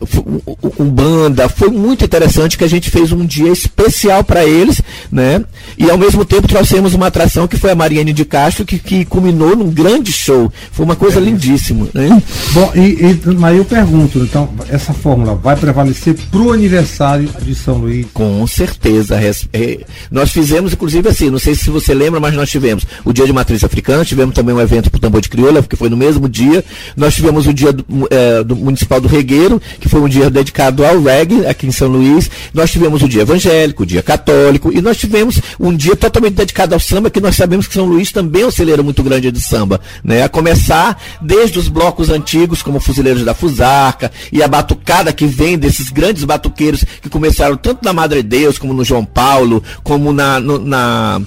Umbanda, 0.80 1.50
foi 1.50 1.70
muito 1.70 2.04
interessante 2.04 2.58
que 2.58 2.64
a 2.64 2.70
gente 2.70 2.90
fez 2.90 3.12
um 3.12 3.26
dia 3.26 3.52
especial 3.52 4.24
para 4.24 4.46
eles, 4.46 4.82
né? 5.12 5.44
E 5.78 5.90
ao 5.90 5.98
mesmo 5.98 6.26
tempo 6.26 6.48
trouxemos 6.48 6.94
uma 6.94 7.08
atração 7.08 7.48
que 7.48 7.58
foi 7.58 7.72
a 7.72 7.76
Mariane 7.76 8.14
de 8.14 8.26
Castro, 8.26 8.66
que, 8.66 8.78
que 8.78 9.06
culminou 9.06 9.56
num 9.56 9.72
grande 9.72 10.12
show. 10.12 10.52
Foi 10.72 10.86
uma 10.86 10.96
coisa 10.96 11.20
é. 11.20 11.24
lindíssima. 11.24 11.88
Né? 11.94 12.22
Bom, 12.52 12.72
e, 12.76 12.80
e 12.80 13.22
mas 13.38 13.58
eu 13.58 13.66
pergunto, 13.66 14.20
então, 14.20 14.50
essa 14.70 14.94
fórmula 14.94 15.36
vai 15.36 15.56
prevalecer 15.56 16.16
para 16.32 16.42
o 16.42 16.52
aniversário 16.52 17.30
de 17.42 17.56
São 17.56 17.78
Luís? 17.78 18.06
Com 18.14 18.46
certeza. 18.48 19.20
É, 19.52 19.80
nós 20.12 20.32
fizemos, 20.32 20.74
inclusive, 20.74 21.08
assim, 21.10 21.30
não 21.30 21.40
sei 21.40 21.56
se 21.56 21.70
você 21.70 21.94
lembra, 21.94 22.20
mas 22.20 22.34
nós 22.34 22.50
tivemos 22.50 22.86
o 23.04 23.14
dia 23.14 23.26
de 23.26 23.34
matriz 23.34 23.64
africana, 23.64 24.06
tivemos 24.06 24.36
também 24.36 24.54
um 24.54 24.62
evento 24.62 24.90
para 24.90 24.98
o 24.98 25.02
tambor 25.02 25.22
de 25.22 25.30
crioula, 25.30 25.64
que 25.64 25.76
foi 25.76 25.90
no 25.90 25.98
mesmo 25.98 26.28
dia. 26.28 26.64
Nós 26.96 27.16
tivemos 27.16 27.48
o 27.48 27.54
dia 27.54 27.72
do, 27.72 27.86
é, 28.10 28.43
do 28.44 28.56
Municipal 28.56 29.00
do 29.00 29.08
Regueiro, 29.08 29.62
que 29.80 29.90
foi 29.90 30.02
um 30.02 30.08
dia 30.08 30.30
dedicado 30.30 30.86
ao 30.86 31.02
reggae 31.02 31.46
aqui 31.46 31.68
em 31.68 31.72
São 31.72 31.88
Luís. 31.88 32.30
Nós 32.54 32.72
tivemos 32.72 33.02
o 33.02 33.08
dia 33.08 33.22
evangélico, 33.22 33.84
o 33.84 33.86
dia 33.86 34.02
católico, 34.02 34.72
e 34.72 34.82
nós 34.82 34.98
tivemos 34.98 35.40
um 35.60 35.76
dia 35.76 35.96
totalmente 35.96 36.36
dedicado 36.36 36.74
ao 36.74 36.80
samba, 36.80 37.10
que 37.10 37.22
nós 37.22 37.36
sabemos 37.36 37.68
que 37.68 37.74
São 37.74 37.86
Luís 37.86 38.12
também 38.12 38.44
é 38.44 38.48
um 38.48 38.52
celeiro 38.52 38.84
muito 38.84 39.04
grande 39.04 39.32
de 39.32 39.42
samba, 39.42 39.80
né? 40.04 40.24
A 40.24 40.30
começar 40.30 41.02
desde 41.22 41.60
os 41.60 41.68
blocos 41.68 42.10
antigos, 42.10 42.62
como 42.62 42.80
Fuzileiros 42.80 43.24
da 43.24 43.34
Fusarca, 43.34 44.12
e 44.32 44.42
a 44.42 44.48
batucada 44.48 45.14
que 45.14 45.26
vem 45.26 45.58
desses 45.58 45.90
grandes 45.90 46.24
batuqueiros 46.24 46.84
que 47.02 47.10
começaram 47.10 47.58
tanto 47.58 47.84
na 47.84 47.94
Madre 47.94 48.24
Deus, 48.24 48.58
como 48.58 48.74
no 48.74 48.84
João 48.84 49.06
Paulo, 49.06 49.64
como 49.84 50.12
na, 50.12 50.40
no, 50.40 50.60
na 50.60 51.22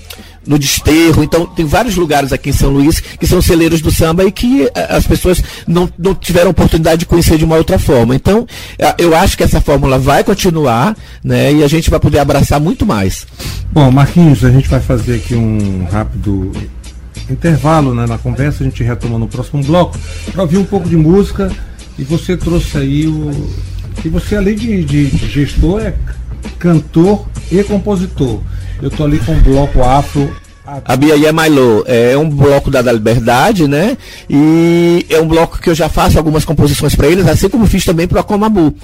no 0.46 0.58
Desterro. 0.58 1.22
Então, 1.22 1.46
tem 1.46 1.64
vários 1.64 1.96
lugares 1.96 2.32
aqui 2.32 2.50
em 2.50 2.52
São 2.52 2.70
Luís 2.70 3.00
que 3.00 3.26
são 3.26 3.42
celeiros 3.42 3.80
do 3.80 3.90
samba 3.90 4.24
e 4.24 4.32
que 4.32 4.64
eh, 4.74 4.86
as 4.90 5.06
pessoas 5.06 5.42
não, 5.66 5.88
não 5.98 6.14
tiveram 6.14 6.50
oportunidade 6.50 7.00
de 7.00 7.06
conhecer 7.06 7.38
de 7.38 7.44
uma 7.44 7.56
outra 7.56 7.78
forma. 7.78 8.14
Então, 8.14 8.46
eh, 8.78 8.94
eu 8.98 9.14
acho 9.16 9.36
que 9.36 9.42
essa 9.42 9.60
fórmula 9.60 9.98
vai 9.98 10.22
continuar, 10.22 10.96
né? 11.22 11.52
E 11.52 11.64
a 11.64 11.68
gente 11.68 11.90
vai 11.90 12.00
poder 12.00 12.18
abraçar 12.18 12.60
muito 12.60 12.86
mais. 12.86 13.26
Bom, 13.72 13.90
Marquinhos, 13.90 14.44
a 14.44 14.50
gente 14.50 14.68
vai 14.68 14.80
fazer 14.80 15.16
aqui 15.16 15.34
um 15.34 15.86
rápido 15.90 16.52
intervalo 17.28 17.94
né, 17.94 18.06
na 18.06 18.18
conversa, 18.18 18.62
a 18.62 18.66
gente 18.66 18.82
retoma 18.82 19.18
no 19.18 19.26
próximo 19.26 19.62
bloco 19.62 19.98
para 20.32 20.42
ouvir 20.42 20.58
um 20.58 20.64
pouco 20.64 20.88
de 20.88 20.96
música. 20.96 21.50
E 21.98 22.04
você 22.04 22.36
trouxe 22.36 22.76
aí 22.76 23.06
o. 23.06 23.30
E 24.04 24.08
você, 24.08 24.36
além 24.36 24.54
de, 24.54 24.84
de, 24.84 25.06
de 25.06 25.28
gestor, 25.28 25.80
é 25.80 25.94
cantor 26.58 27.26
e 27.50 27.62
compositor. 27.62 28.40
Eu 28.82 28.90
tô 28.90 29.04
ali 29.04 29.18
com 29.18 29.32
o 29.32 29.40
bloco 29.40 29.82
afro 29.82 30.30
a 30.84 30.96
Bia 30.96 31.14
é 31.28 31.30
Mailô 31.30 31.84
é 31.86 32.18
um 32.18 32.28
bloco 32.28 32.72
da, 32.72 32.82
da 32.82 32.90
Liberdade, 32.90 33.68
né? 33.68 33.96
E 34.28 35.06
é 35.08 35.20
um 35.20 35.28
bloco 35.28 35.60
que 35.60 35.70
eu 35.70 35.74
já 35.76 35.88
faço 35.88 36.18
algumas 36.18 36.44
composições 36.44 36.92
para 36.96 37.06
eles, 37.06 37.24
assim 37.28 37.48
como 37.48 37.66
fiz 37.66 37.84
também 37.84 38.08
para 38.08 38.20
a 38.20 38.24
Comabu 38.24 38.74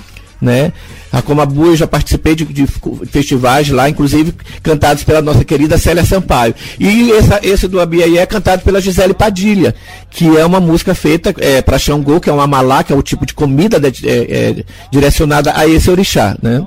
né? 0.42 0.72
A 1.12 1.22
Comabu 1.22 1.66
eu 1.66 1.76
já 1.76 1.86
participei 1.86 2.34
de, 2.34 2.44
de, 2.44 2.66
festivais 3.06 3.68
lá, 3.68 3.88
inclusive 3.88 4.34
cantados 4.60 5.04
pela 5.04 5.22
nossa 5.22 5.44
querida 5.44 5.78
Célia 5.78 6.04
Sampaio. 6.04 6.52
E 6.80 7.12
essa, 7.12 7.38
esse 7.44 7.68
do 7.68 7.80
Abiaí 7.80 8.18
é 8.18 8.26
cantado 8.26 8.62
pela 8.62 8.80
Gisele 8.80 9.14
Padilha, 9.14 9.72
que 10.10 10.36
é 10.36 10.44
uma 10.44 10.58
música 10.58 10.96
feita 10.96 11.32
é, 11.38 11.62
para 11.62 11.78
Xangô, 11.78 12.20
que 12.20 12.28
é 12.28 12.32
uma 12.32 12.46
malá, 12.48 12.82
que 12.82 12.92
é 12.92 12.96
o 12.96 13.02
tipo 13.02 13.24
de 13.24 13.34
comida 13.34 13.78
de, 13.78 14.08
é, 14.08 14.14
é, 14.14 14.64
direcionada 14.90 15.52
a 15.54 15.66
esse 15.66 15.88
orixá, 15.88 16.36
né? 16.42 16.66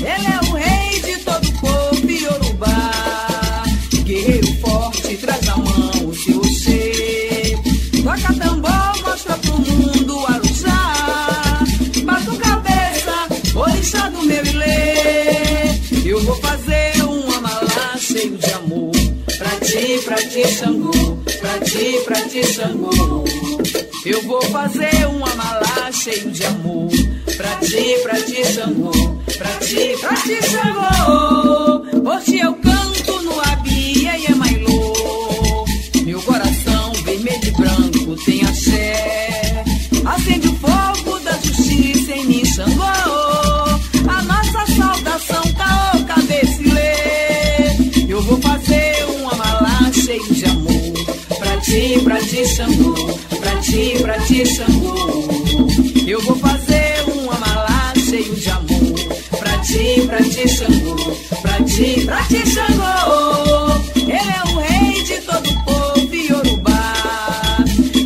Ele 0.00 0.26
é 0.26 0.40
o 0.48 0.54
rei 0.54 1.00
de 1.00 1.16
todo 1.24 1.46
o 1.46 1.52
povo 1.60 2.10
Yorubá. 2.10 3.64
Guerreiro 4.04 4.54
forte, 4.60 5.16
traz 5.16 5.42
na 5.46 5.56
mão 5.56 5.90
o 6.06 6.14
seu 6.14 6.42
ser. 6.44 7.58
Toca 8.02 8.34
tambor, 8.34 9.02
mostra 9.02 9.36
pro 9.38 9.58
mundo 9.58 10.26
a 10.26 10.36
lutar. 10.36 11.64
Bato 12.04 12.36
cabeça, 12.36 13.28
orixá 13.54 14.08
do 14.08 14.22
meu 14.22 14.44
ilê. 14.44 15.78
Eu 16.04 16.22
vou 16.24 16.36
fazer 16.36 17.02
um 17.04 17.34
amalá 17.34 17.96
cheio 17.98 18.36
de 18.38 18.50
amor. 18.52 18.92
Pra 19.38 19.50
ti, 19.60 20.00
pra 20.04 20.16
ti, 20.16 20.48
Xangô, 20.48 21.18
pra 21.40 21.58
ti, 21.60 22.00
pra 22.04 22.20
ti, 22.22 22.44
Xangô. 22.46 23.24
Eu 24.06 24.22
vou 24.22 24.40
fazer 24.42 25.06
um 25.06 25.24
amalá 25.24 25.92
cheio 25.92 26.30
de 26.30 26.44
amor. 26.44 27.07
Pra 27.38 27.54
ti, 27.60 27.94
pra 28.02 28.20
ti, 28.20 28.44
Xangô. 28.52 28.90
Pra 29.38 29.48
ti, 29.60 29.96
pra 30.00 30.14
ti, 30.16 30.38
Xangô. 30.42 32.10
Hoje 32.10 32.40
eu 32.40 32.52
canto 32.54 33.22
no 33.22 33.40
Abia 33.40 34.18
e 34.18 34.26
Emailô. 34.26 35.64
Meu 36.04 36.20
coração 36.22 36.92
vermelho 37.04 37.46
e 37.46 37.50
branco 37.52 38.16
tem 38.24 38.42
axé. 38.42 39.62
Acende 40.04 40.48
o 40.48 40.54
fogo 40.56 41.20
da 41.20 41.30
justiça 41.38 42.10
em 42.10 42.26
mim, 42.26 42.44
Xangô. 42.44 42.82
A 42.82 44.22
nossa 44.24 44.66
saudação, 44.76 45.42
caô, 45.54 46.04
cabecilê. 46.06 46.96
Eu 48.08 48.20
vou 48.20 48.40
fazer 48.40 49.06
um 49.10 49.28
amalá 49.30 49.92
cheio 49.92 50.34
de 50.34 50.44
amor. 50.44 51.38
Pra 51.38 51.56
ti, 51.58 52.00
pra 52.02 52.18
ti, 52.18 52.44
Xangô 52.44 53.28
ti, 53.68 53.98
pra 54.00 54.18
ti, 54.20 54.46
Xangô. 54.46 54.87
Pra 60.08 60.22
ti, 60.22 60.42
pra 60.42 60.48
Xangô. 60.48 60.96
Pra 61.42 61.64
ti, 61.64 62.04
pra 62.06 62.22
ti, 62.24 62.42
Xangô. 62.50 63.72
Ele 63.94 64.12
é 64.12 64.42
o 64.50 64.58
rei 64.58 65.02
de 65.04 65.20
todo 65.20 65.50
o 65.50 65.64
povo 65.64 66.14
Yorubá. 66.14 66.94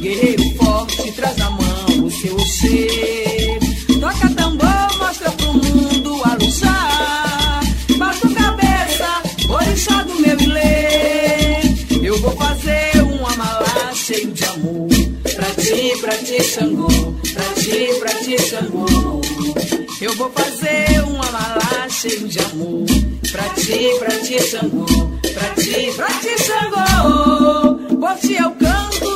Guerreiro 0.00 0.42
forte, 0.56 1.12
traz 1.12 1.36
na 1.36 1.50
mão 1.50 2.04
o 2.04 2.10
seu 2.10 2.38
ser. 2.40 3.58
Toca 4.00 4.28
tambor, 4.34 4.98
mostra 4.98 5.30
pro 5.30 5.52
mundo 5.54 6.20
a 6.24 6.34
luxar. 6.34 7.60
Bato 7.96 8.28
cabeça, 8.34 9.22
orixá 9.48 10.02
do 10.02 10.20
meu 10.20 10.38
ilê. 10.40 11.60
Eu 12.02 12.20
vou 12.20 12.32
fazer 12.32 13.00
um 13.02 13.24
amalá 13.26 13.92
cheio 13.94 14.32
de 14.32 14.44
amor 14.44 14.92
ti, 15.62 15.96
pra 16.00 16.16
ti, 16.16 16.42
Xangô, 16.42 16.88
pra 17.32 17.44
ti, 17.54 17.94
pra 18.00 18.14
ti, 18.14 18.36
Xangô. 18.38 19.20
Eu 20.00 20.14
vou 20.16 20.30
fazer 20.30 21.02
um 21.06 21.21
cheio 22.02 22.26
de 22.26 22.38
amor, 22.40 22.84
pra 23.30 23.48
ti, 23.50 23.96
pra 24.00 24.10
ti, 24.18 24.36
Xangô, 24.42 24.86
pra 25.34 25.48
ti, 25.50 25.92
pra 25.94 26.08
ti, 26.08 26.36
Xangô. 26.42 27.78
Por 27.96 28.18
ti 28.18 28.34
eu 28.34 28.50
canto 28.56 29.11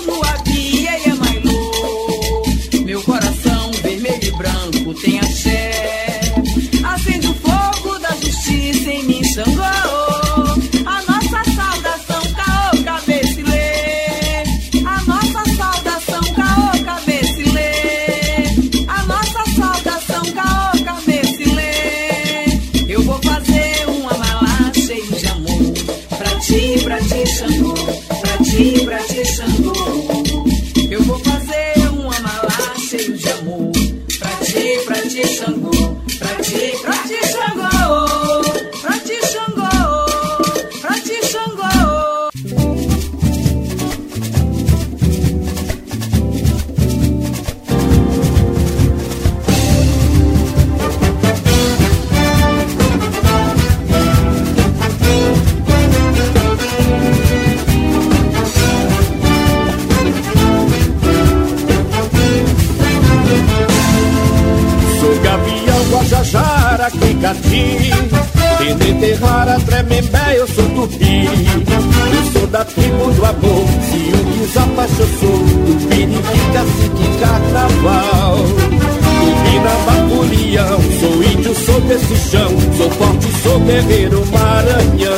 guerreiro 83.76 84.24
Maranhão. 84.32 85.10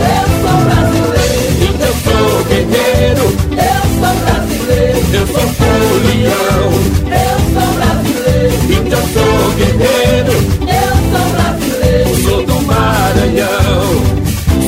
Eu 0.00 0.26
sou 0.40 0.58
brasileiro, 0.64 1.74
eu 1.80 1.94
sou 2.04 2.44
guerreiro, 2.44 3.26
eu 3.50 3.82
sou 3.98 4.14
brasileiro, 4.22 4.98
eu 5.12 5.26
sou 5.26 5.46
folião. 5.58 6.66
Eu 7.10 7.36
sou 7.52 7.68
brasileiro, 7.74 8.54
eu 8.86 9.02
sou 9.12 9.34
guerreiro, 9.56 10.34
eu 10.60 10.94
sou 11.10 11.26
brasileiro, 11.32 12.10
sou 12.22 12.40
do 12.46 12.56
Maranhão. 12.62 13.88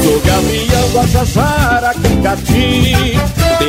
Sou 0.03 0.21
Gabriel 0.21 0.87
Guajajara, 0.93 1.95
Cacati. 1.95 3.22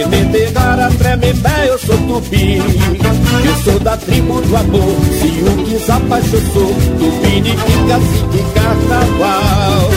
Tremender, 0.03 0.51
gara, 0.51 0.89
tremembé, 0.89 1.69
eu 1.69 1.79
sou 1.79 1.97
tupi 1.97 2.57
Eu 2.57 3.55
sou 3.63 3.79
da 3.79 3.95
tribo 3.95 4.41
do 4.41 4.57
amor 4.57 4.97
Se 5.21 5.27
o 5.43 5.63
que 5.63 5.77
zapacho 5.77 6.35
eu 6.35 6.41
sou 6.51 6.75
Tupi 6.99 7.39
de 7.39 7.51
Picaci 7.51 7.91
assim 7.93 8.27
de 8.29 8.43
Carnaval. 8.53 9.89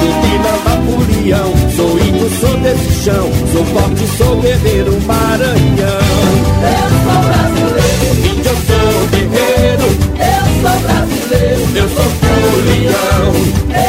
Tupi 0.00 0.32
na 0.42 0.54
Napoleão 0.68 1.54
Sou 1.76 1.96
índio, 1.96 2.28
sou 2.40 2.56
desse 2.58 3.04
chão 3.04 3.30
Sou 3.52 3.64
forte, 3.66 4.06
sou 4.18 4.40
guerreiro, 4.40 5.00
Maranhão. 5.02 5.56
Eu 6.62 6.90
sou 7.04 7.18
brasileiro. 7.22 8.14
Índio, 8.26 8.50
eu 8.50 8.56
sou 8.66 9.06
guerreiro. 9.12 9.86
Eu 10.18 10.44
sou 10.60 10.76
brasileiro. 10.80 11.62
Eu 11.76 11.88
sou 11.90 12.08
folião 12.20 13.85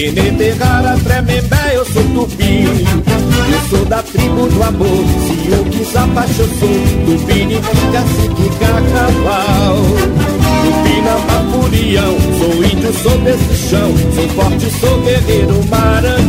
Tenente 0.00 0.50
rara, 0.52 0.96
tremembé, 1.04 1.72
eu 1.74 1.84
sou 1.84 2.02
tupi 2.14 2.64
Eu 2.64 3.68
sou 3.68 3.84
da 3.84 4.02
tribo 4.02 4.46
do 4.46 4.62
amor 4.62 5.04
Se 5.26 5.50
eu 5.50 5.64
quiser 5.64 6.06
paixão, 6.14 6.46
eu 6.46 6.58
sou 6.58 6.68
tupi 7.04 7.60
Cacique, 7.92 8.48
cacavá 8.58 9.49
Furião 11.90 12.16
Sou 12.38 12.64
índio, 12.64 12.92
sou 13.02 13.18
desse 13.18 13.68
chão. 13.68 13.92
Sou 14.14 14.28
forte, 14.28 14.70
sou 14.78 15.00
guerreiro, 15.02 15.60
Maranhão. 15.68 16.20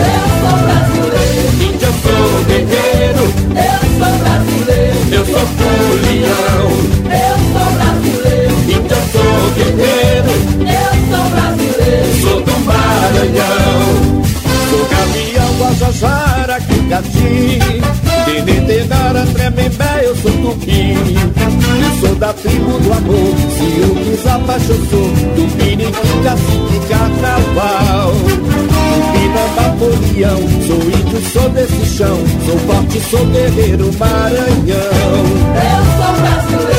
Eu 0.00 0.24
sou 0.40 0.56
brasileiro. 0.64 1.48
Índio, 1.60 1.86
eu 1.86 1.92
sou 2.00 2.44
guerreiro. 2.46 3.24
Eu 3.60 3.80
sou 3.98 4.12
brasileiro. 4.20 4.98
Eu 5.12 5.24
sou 5.26 5.44
furião 5.58 6.64
Eu 7.12 7.36
sou 7.52 7.68
brasileiro. 7.74 8.54
Índio, 8.64 8.96
eu 8.96 9.04
sou 9.12 9.36
guerreiro. 9.54 10.32
Eu 10.60 10.92
sou 11.10 11.24
brasileiro. 11.30 12.08
Sou 12.22 12.38
do 12.40 12.54
Maranhão. 12.64 13.84
Sou 14.70 14.82
Gavião, 14.88 15.50
Guajajara, 16.94 17.02
Kikati 17.02 18.44
Denetegara, 18.44 19.26
Tremembé, 19.26 20.04
eu 20.04 20.16
sou 20.16 20.30
Tupi. 20.30 20.94
Eu 20.94 22.00
sou 22.00 22.14
da 22.16 22.32
tribo 22.32 22.78
do 22.78 22.92
amor 22.92 23.34
Se 23.50 23.80
eu 23.80 23.94
quiser 23.96 24.38
baixo 24.46 24.72
eu 24.72 24.86
sou 24.86 25.10
Tupini, 25.34 25.86
Cacique, 26.22 26.88
Carnaval. 26.88 28.12
Tupinambá, 28.94 29.76
Folião 29.78 30.40
Sou 30.66 30.82
índio, 30.82 31.30
sou 31.32 31.48
desse 31.50 31.84
chão. 31.86 32.18
Sou 32.46 32.58
forte, 32.60 33.00
sou 33.00 33.26
guerreiro, 33.26 33.90
Maranhão. 33.98 35.24
Eu 35.54 35.82
sou 35.96 36.12
brasileiro 36.20 36.73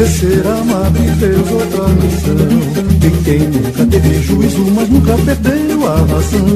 Descer, 0.00 0.28
descer 0.30 0.46
a 0.46 0.64
madre 0.64 1.02
fez 1.18 1.36
outra 1.36 1.88
missão 1.88 2.34
De 2.98 3.10
quem 3.22 3.40
nunca 3.40 3.84
teve 3.84 4.22
juízo, 4.22 4.64
mas 4.74 4.88
nunca 4.88 5.12
perdeu 5.26 5.86
a 5.86 5.96
razão. 5.96 6.46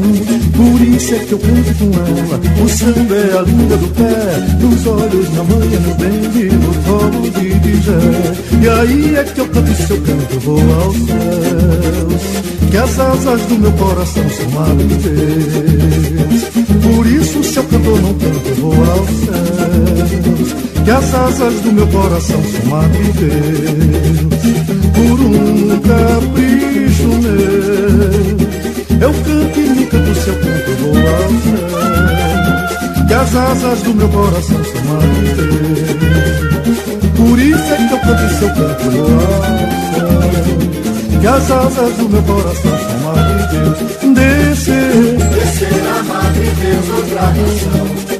Por 0.56 0.80
isso 0.80 1.14
é 1.14 1.18
que 1.18 1.32
eu 1.32 1.38
canto 1.38 1.74
com 1.74 1.90
ela. 1.94 2.40
O 2.64 2.68
samba 2.70 3.14
é 3.14 3.38
a 3.38 3.42
língua 3.42 3.76
do 3.76 3.88
pé. 3.88 4.56
Nos 4.60 4.86
olhos, 4.86 5.30
na 5.34 5.44
manhã, 5.44 5.78
no 5.80 5.94
bem 5.96 6.40
e 6.40 6.54
no 6.54 6.74
colo 6.84 7.30
de 7.32 7.54
Dijé 7.60 8.62
E 8.62 8.68
aí 8.68 9.14
é 9.14 9.24
que 9.24 9.38
eu 9.38 9.48
canto 9.48 9.74
se 9.74 9.90
eu 9.90 10.00
canto 10.00 10.40
vou 10.40 10.74
aos 10.76 10.96
céus. 10.96 12.70
Que 12.70 12.76
as 12.78 12.98
asas 12.98 13.42
do 13.42 13.58
meu 13.58 13.72
coração 13.72 14.24
são 14.30 14.50
madre 14.52 14.86
de 14.86 14.96
Deus 14.96 16.44
Por 16.82 17.06
isso 17.06 17.44
se 17.44 17.58
eu 17.58 17.64
canto 17.64 17.90
não 17.90 18.14
canto 18.14 18.54
vou 18.58 18.72
aos 18.72 19.10
céus 19.10 20.73
que 20.84 20.90
as 20.90 21.14
asas 21.14 21.60
do 21.60 21.72
meu 21.72 21.86
coração 21.86 22.42
são 22.42 22.88
Deus. 23.18 24.44
Por 24.94 25.20
um 25.20 25.80
capricho 25.80 27.08
meu, 27.22 27.40
eu 29.00 29.12
canto 29.24 29.60
e 29.60 29.68
me 29.70 29.86
canto 29.86 30.14
se 30.14 30.28
eu 30.28 30.34
canto 30.34 30.70
eu 30.70 30.76
vou 30.76 30.98
ao 30.98 31.30
céu. 31.40 33.06
Que 33.06 33.14
as 33.14 33.34
asas 33.34 33.82
do 33.82 33.94
meu 33.94 34.08
coração 34.08 34.64
são 34.64 34.98
Deus. 35.36 35.94
Por 37.16 37.38
isso 37.38 37.72
é 37.72 37.76
que 37.76 37.94
eu 37.94 37.98
canto 38.00 38.22
e 38.22 38.28
se 38.34 38.42
eu 38.42 38.50
canto 38.50 38.84
eu 38.84 38.90
vou 38.92 39.14
ao 39.14 39.42
céu. 39.94 41.20
Que 41.20 41.26
as 41.26 41.50
asas 41.50 41.96
do 41.96 42.08
meu 42.10 42.22
coração 42.22 42.78
são 42.78 42.98
madre 43.00 43.42
de 43.42 43.56
Deus. 43.56 43.78
Descer, 44.14 45.16
descer 45.34 45.82
a 45.88 46.02
madre 46.02 46.46
de 46.46 46.54
Deus, 46.60 46.88
outra 46.90 47.20
razão. 47.20 48.13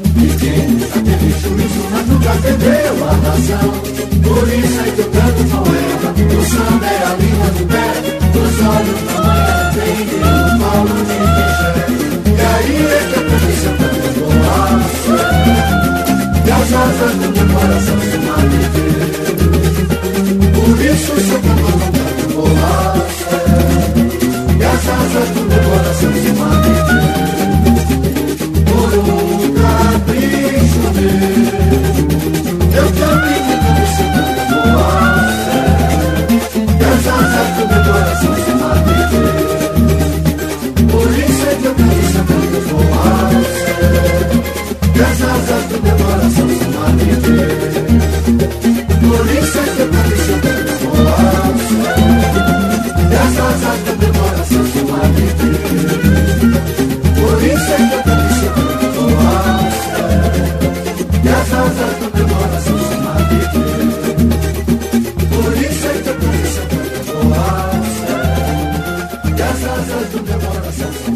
E 69.55 69.57
as 69.57 69.63
asas 69.63 70.09
do 70.09 70.21
meu 70.21 70.37
coração 70.37 70.91
se 70.91 71.11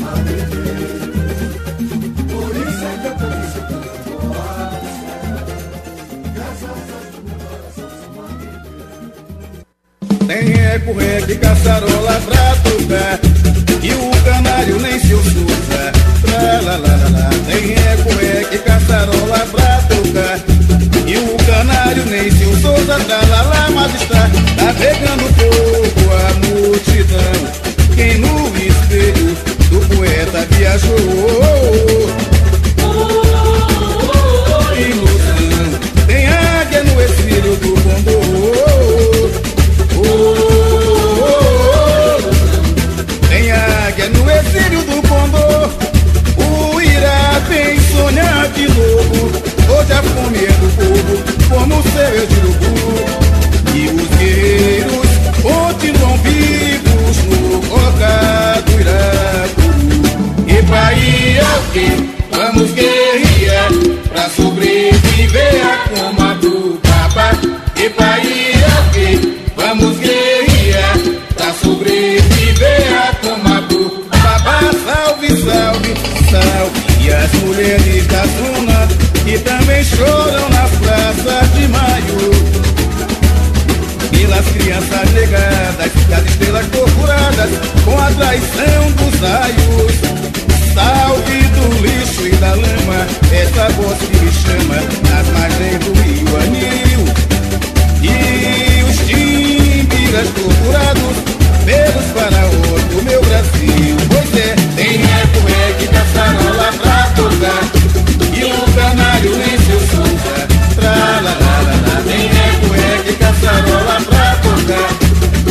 Por 2.23 2.55
isso 2.55 2.85
é 2.85 2.93
que 3.01 3.07
eu 3.07 3.13
canto 3.15 3.45
se 3.51 3.59
canto 3.59 3.99
voar 4.15 4.71
E 6.23 6.39
as 6.39 6.59
asas 6.63 7.03
do 7.11 7.19
meu 7.27 7.37
coração 7.49 7.89
se 10.15 10.25
Tem 10.25 10.45
eco, 10.53 10.93
rede, 10.93 11.35
caçarola, 11.35 12.15
prato, 12.21 12.71
pé 12.87 13.19
E 13.83 13.91
o 13.91 14.09
canário 14.23 14.79
nem 14.79 14.97
se 15.01 15.13
usa 15.13 15.91
Tra, 16.21 16.59
quem 27.99 28.17
no 28.19 28.47
espelho 28.55 29.35
do 29.69 29.79
poeta 29.93 30.47
viajou. 30.51 30.95
Ilusão, 34.77 35.79
tem 36.07 36.25
águia 36.27 36.83
no 36.85 37.01
espelho 37.01 37.57
do 37.57 37.73
condor. 37.83 39.29
Tem 43.27 43.51
águia 43.51 44.09
no 44.09 44.31
espelho 44.31 44.81
do 44.83 45.01
condor. 45.05 45.69
O 46.37 46.79
irá 46.79 47.41
bem 47.49 47.77
sonhar 47.81 48.47
de 48.53 48.69
novo. 48.69 49.29
Hoje 49.67 49.91
a 49.91 50.01
fome 50.01 50.45
é 50.45 50.51
do 50.53 50.69
povo, 50.77 51.21
como 51.49 51.83
seu 51.83 52.01
é 52.01 52.17
eu 52.17 52.38
vamos 62.31 62.71
guerrear 62.71 63.71
pra 64.09 64.27
sobreviver 64.29 65.61
a 65.63 65.89
coma 65.89 66.33
do 66.35 66.79
Papa 66.81 67.37
e 67.75 67.89
Paiaque. 67.89 69.37
Vamos 69.55 69.97
guerrear 69.99 70.97
pra 71.35 71.53
sobreviver 71.53 72.97
a 72.97 73.13
coma 73.21 73.61
do 73.61 74.07
Papa. 74.09 74.59
Salve, 74.83 75.27
salve, 75.27 75.93
salve. 76.31 76.79
E 77.01 77.11
as 77.11 77.33
mulheres 77.43 78.07
da 78.07 78.23
zona 78.25 78.87
que 79.23 79.37
também 79.39 79.83
choram 79.83 80.49
na 80.49 80.67
praça 80.79 81.47
de 81.55 81.67
maio. 81.67 82.29
Pelas 84.09 84.47
crianças 84.47 85.11
negadas, 85.13 85.91
as 86.17 86.25
estrelas 86.31 86.65
corcuradas 86.67 87.49
com 87.85 87.99
a 87.99 88.11
traição 88.11 88.91
dos 88.93 89.19
raios 89.19 90.28
da 92.39 92.51
lama 92.51 93.07
é 93.31 93.41
Essa 93.43 93.69
voz 93.73 93.97
que 93.99 94.17
me 94.17 94.31
chama 94.31 94.75
Nas 95.09 95.27
margens 95.29 95.79
do 95.79 95.93
rio 96.01 96.37
Anil. 96.41 97.03
E 98.01 98.83
os 98.83 98.97
timbiras 99.07 100.27
torturados 100.29 101.15
Pelos 101.65 102.05
faraós 102.15 102.83
do 102.91 103.03
meu 103.03 103.21
Brasil. 103.21 103.97
Pois 104.07 104.35
é, 104.37 104.55
tem 104.75 104.97
neto 104.97 105.39
é 105.47 105.73
que 105.77 105.87
caçarola 105.87 106.71
pra 106.81 107.03
tocar. 107.15 107.63
E 108.33 108.43
o 108.45 108.73
canário 108.73 109.33
em 109.35 109.57
seu 109.65 109.79
sonza 109.79 110.47
Tra 110.75 110.89
la 110.89 111.21
la 111.21 111.61
la 111.61 111.75
la 111.87 112.01
Tem 112.07 112.25
é 112.25 113.03
que 113.03 113.13
caçarola 113.13 114.01
pra 114.07 114.35
tocar. 114.37 114.89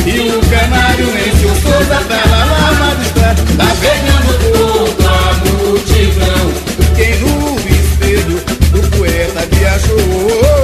E 0.07 0.31
o 0.31 0.40
canário 0.51 1.07
em 1.07 1.38
seu 1.38 1.55
sonza 1.55 1.98
Tra 2.09 2.22
la 2.31 2.44
la 2.44 2.70
la 2.70 2.88
está 3.33 3.66
pegando 3.81 4.33
fogo 4.40 5.09
a 5.09 5.35
multidão. 5.44 6.67
Quem 6.98 7.16
no 7.20 7.54
espelho 7.70 8.40
do 8.72 8.96
poeta 8.96 9.46
viajou. 9.52 10.58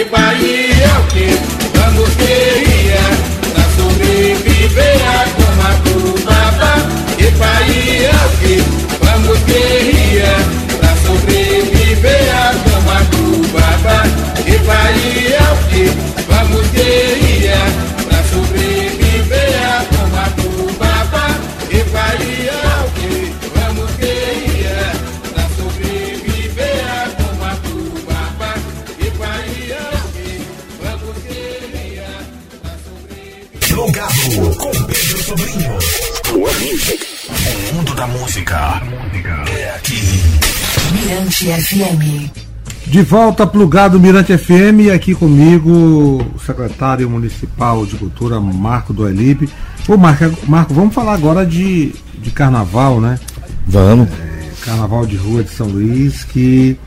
E 0.00 0.79
Mirante 41.20 41.44
FM. 41.52 42.30
De 42.86 43.02
volta 43.02 43.46
plugado 43.46 44.00
Mirante 44.00 44.36
FM, 44.36 44.90
aqui 44.94 45.14
comigo 45.14 45.70
o 45.70 46.38
secretário 46.44 47.08
municipal 47.10 47.84
de 47.84 47.94
cultura, 47.96 48.40
Marco 48.40 48.92
do 48.94 49.06
Elibe. 49.06 49.48
Ô 49.86 49.98
Marco, 49.98 50.24
Marco, 50.48 50.72
vamos 50.72 50.94
falar 50.94 51.12
agora 51.14 51.44
de, 51.44 51.94
de 52.22 52.30
carnaval, 52.30 53.00
né? 53.02 53.18
Vamos. 53.66 54.08
Carnaval 54.64 55.04
de 55.04 55.16
Rua 55.16 55.44
de 55.44 55.50
São 55.50 55.66
Luís, 55.68 56.24
que 56.24 56.78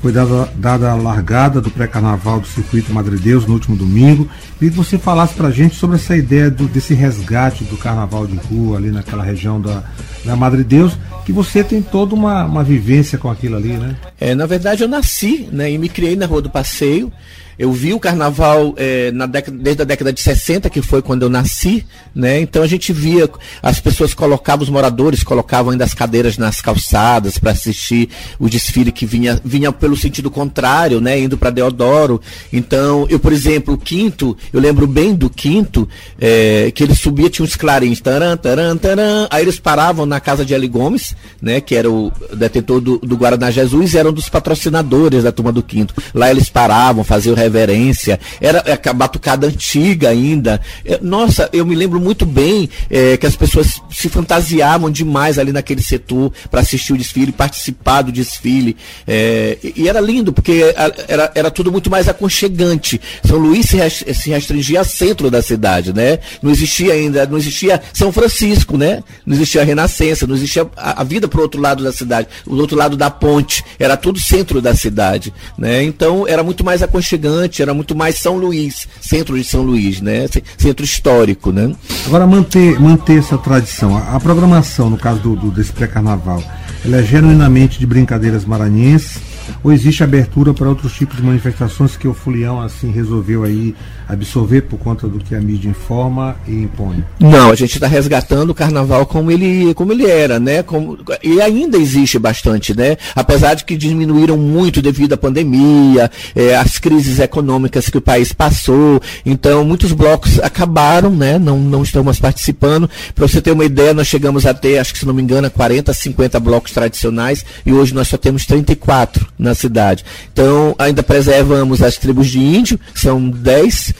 foi 0.00 0.12
dada, 0.12 0.48
dada 0.56 0.90
a 0.90 0.94
largada 0.96 1.60
do 1.60 1.70
pré-carnaval 1.70 2.40
do 2.40 2.46
circuito 2.46 2.92
Madre 2.92 3.16
Deus 3.16 3.46
no 3.46 3.54
último 3.54 3.76
domingo. 3.76 4.28
Queria 4.58 4.70
que 4.70 4.76
você 4.76 4.98
falasse 4.98 5.34
pra 5.34 5.50
gente 5.52 5.76
sobre 5.76 5.96
essa 5.96 6.16
ideia 6.16 6.50
do- 6.50 6.66
desse 6.68 6.94
resgate 6.94 7.62
do 7.64 7.76
carnaval 7.76 8.26
de 8.26 8.36
rua 8.36 8.76
ali 8.76 8.90
naquela 8.90 9.22
região 9.24 9.60
da, 9.60 9.82
da 10.24 10.36
Madre 10.36 10.62
Deus, 10.62 10.96
que 11.28 11.32
você 11.32 11.62
tem 11.62 11.82
toda 11.82 12.14
uma, 12.14 12.46
uma 12.46 12.64
vivência 12.64 13.18
com 13.18 13.30
aquilo 13.30 13.54
ali, 13.54 13.74
né? 13.74 13.94
É, 14.18 14.34
na 14.34 14.46
verdade, 14.46 14.82
eu 14.82 14.88
nasci 14.88 15.46
né, 15.52 15.70
e 15.70 15.76
me 15.76 15.86
criei 15.86 16.16
na 16.16 16.24
Rua 16.24 16.40
do 16.40 16.48
Passeio. 16.48 17.12
Eu 17.58 17.72
vi 17.72 17.92
o 17.92 17.98
carnaval 17.98 18.72
é, 18.76 19.10
na 19.10 19.26
década, 19.26 19.56
desde 19.58 19.82
a 19.82 19.84
década 19.84 20.12
de 20.12 20.20
60, 20.20 20.70
que 20.70 20.80
foi 20.80 21.02
quando 21.02 21.22
eu 21.22 21.28
nasci, 21.28 21.84
né? 22.14 22.40
Então 22.40 22.62
a 22.62 22.66
gente 22.68 22.92
via, 22.92 23.28
as 23.60 23.80
pessoas 23.80 24.14
colocavam, 24.14 24.62
os 24.62 24.70
moradores 24.70 25.24
colocavam 25.24 25.72
ainda 25.72 25.84
as 25.84 25.92
cadeiras 25.92 26.38
nas 26.38 26.60
calçadas 26.60 27.36
para 27.36 27.50
assistir 27.50 28.10
o 28.38 28.48
desfile 28.48 28.92
que 28.92 29.04
vinha, 29.04 29.40
vinha 29.44 29.72
pelo 29.72 29.96
sentido 29.96 30.30
contrário, 30.30 31.00
né? 31.00 31.18
Indo 31.18 31.36
para 31.36 31.50
Deodoro. 31.50 32.20
Então, 32.52 33.06
eu, 33.10 33.18
por 33.18 33.32
exemplo, 33.32 33.74
o 33.74 33.78
quinto, 33.78 34.36
eu 34.52 34.60
lembro 34.60 34.86
bem 34.86 35.12
do 35.12 35.28
quinto, 35.28 35.88
é, 36.20 36.70
que 36.72 36.84
ele 36.84 36.94
subia, 36.94 37.28
tinha 37.28 37.44
uns 37.44 37.56
clarins, 37.56 38.00
taran, 38.00 38.36
taran, 38.36 38.76
taran, 38.76 39.26
aí 39.30 39.42
eles 39.42 39.58
paravam 39.58 40.06
na 40.06 40.20
casa 40.20 40.44
de 40.44 40.54
Eli 40.54 40.68
Gomes, 40.68 41.16
né? 41.42 41.60
Que 41.60 41.74
era 41.74 41.90
o 41.90 42.12
detentor 42.32 42.80
do, 42.80 42.98
do 42.98 43.16
Guaraná 43.16 43.50
Jesus, 43.50 43.96
era 43.96 44.08
um 44.08 44.12
dos 44.12 44.28
patrocinadores 44.28 45.24
da 45.24 45.32
turma 45.32 45.50
do 45.50 45.62
quinto. 45.62 45.94
Lá 46.14 46.30
eles 46.30 46.48
paravam, 46.48 47.02
faziam 47.02 47.34
reverência, 47.48 48.20
era 48.40 48.62
é, 48.66 48.88
a 48.88 48.92
batucada 48.92 49.46
antiga 49.46 50.08
ainda. 50.08 50.60
É, 50.84 50.98
nossa, 51.02 51.48
eu 51.52 51.66
me 51.66 51.74
lembro 51.74 52.00
muito 52.00 52.24
bem 52.24 52.68
é, 52.88 53.16
que 53.16 53.26
as 53.26 53.36
pessoas 53.36 53.80
se 53.90 54.08
fantasiavam 54.08 54.90
demais 54.90 55.38
ali 55.38 55.52
naquele 55.52 55.82
setor 55.82 56.32
para 56.50 56.60
assistir 56.60 56.92
o 56.92 56.96
desfile, 56.96 57.32
participar 57.32 58.02
do 58.02 58.12
desfile. 58.12 58.76
É, 59.06 59.58
e, 59.62 59.88
era 59.88 60.00
lindo, 60.00 60.32
porque 60.32 60.74
era, 61.08 61.32
era 61.34 61.50
tudo 61.50 61.72
muito 61.72 61.90
mais 61.90 62.08
aconchegante. 62.08 63.00
São 63.24 63.38
Luís 63.38 63.66
se 63.66 64.30
restringia 64.30 64.80
ao 64.80 64.84
centro 64.84 65.30
da 65.30 65.42
cidade, 65.42 65.92
né? 65.92 66.18
Não 66.42 66.50
existia 66.50 66.92
ainda, 66.92 67.26
não 67.26 67.38
existia 67.38 67.80
São 67.92 68.12
Francisco, 68.12 68.76
né? 68.76 69.02
Não 69.24 69.34
existia 69.34 69.62
a 69.62 69.64
Renascença, 69.64 70.26
não 70.26 70.34
existia 70.34 70.66
a, 70.76 71.00
a 71.00 71.04
vida 71.04 71.26
para 71.28 71.38
o 71.38 71.42
outro 71.42 71.60
lado 71.60 71.82
da 71.82 71.92
cidade, 71.92 72.28
o 72.46 72.54
outro 72.56 72.76
lado 72.76 72.96
da 72.96 73.10
ponte. 73.10 73.64
Era 73.78 73.96
tudo 73.96 74.20
centro 74.20 74.60
da 74.60 74.74
cidade, 74.74 75.32
né? 75.56 75.82
Então 75.82 76.26
era 76.26 76.42
muito 76.42 76.64
mais 76.64 76.82
aconchegante, 76.82 77.37
era 77.60 77.72
muito 77.74 77.94
mais 77.94 78.16
São 78.16 78.36
Luís, 78.36 78.88
centro 79.00 79.36
de 79.36 79.44
São 79.44 79.62
Luís, 79.62 80.00
né? 80.00 80.26
Centro 80.56 80.84
histórico, 80.84 81.52
né? 81.52 81.72
Agora, 82.06 82.26
manter, 82.26 82.80
manter 82.80 83.18
essa 83.18 83.36
tradição, 83.38 83.96
a, 83.96 84.16
a 84.16 84.20
programação, 84.20 84.88
no 84.90 84.96
caso 84.96 85.20
do, 85.20 85.36
do- 85.36 85.50
desse 85.50 85.72
pré-carnaval, 85.72 86.42
ela 86.84 86.98
é 86.98 87.02
genuinamente 87.02 87.78
de 87.78 87.86
brincadeiras 87.86 88.44
maranhenses 88.44 89.18
ou 89.62 89.72
existe 89.72 90.02
abertura 90.02 90.52
para 90.54 90.68
outros 90.68 90.92
tipos 90.92 91.16
de 91.16 91.22
manifestações 91.22 91.96
que 91.96 92.08
o 92.08 92.14
Fulião 92.14 92.60
assim 92.60 92.90
resolveu 92.90 93.44
aí 93.44 93.74
absorver 94.08 94.62
por 94.62 94.78
conta 94.78 95.06
do 95.06 95.18
que 95.18 95.34
a 95.34 95.40
mídia 95.40 95.68
informa 95.68 96.36
e 96.46 96.62
impõe? 96.62 97.04
Não, 97.20 97.50
a 97.50 97.54
gente 97.54 97.74
está 97.74 97.86
resgatando 97.86 98.50
o 98.50 98.54
carnaval 98.54 99.06
como 99.06 99.30
ele, 99.30 99.74
como 99.74 99.92
ele 99.92 100.06
era, 100.06 100.38
né? 100.40 100.62
Como, 100.62 100.98
e 101.22 101.40
ainda 101.40 101.76
existe 101.76 102.18
bastante, 102.18 102.76
né? 102.76 102.96
Apesar 103.14 103.54
de 103.54 103.64
que 103.64 103.76
diminuíram 103.76 104.36
muito 104.36 104.80
devido 104.80 105.12
à 105.12 105.16
pandemia, 105.16 106.10
eh, 106.34 106.56
às 106.56 106.78
crises 106.78 107.18
econômicas 107.18 107.88
que 107.88 107.98
o 107.98 108.00
país 108.00 108.32
passou. 108.32 109.00
Então, 109.24 109.64
muitos 109.64 109.92
blocos 109.92 110.38
acabaram, 110.40 111.10
né? 111.10 111.38
Não, 111.38 111.58
não 111.58 111.82
estão 111.82 112.02
mais 112.02 112.18
participando. 112.18 112.88
Para 113.14 113.26
você 113.26 113.40
ter 113.40 113.52
uma 113.52 113.64
ideia, 113.64 113.92
nós 113.92 114.06
chegamos 114.06 114.46
a 114.46 114.54
ter, 114.54 114.78
acho 114.78 114.92
que 114.92 114.98
se 114.98 115.06
não 115.06 115.14
me 115.14 115.22
engano, 115.22 115.50
40, 115.50 115.92
50 115.92 116.40
blocos 116.40 116.72
tradicionais 116.72 117.44
e 117.66 117.72
hoje 117.72 117.94
nós 117.94 118.08
só 118.08 118.16
temos 118.16 118.46
34 118.46 119.26
na 119.38 119.54
cidade. 119.54 120.04
Então, 120.32 120.74
ainda 120.78 121.02
preservamos 121.02 121.82
as 121.82 121.96
tribos 121.96 122.28
de 122.28 122.38
índio, 122.38 122.78
que 122.92 123.00
são 123.00 123.28
10. 123.30 123.94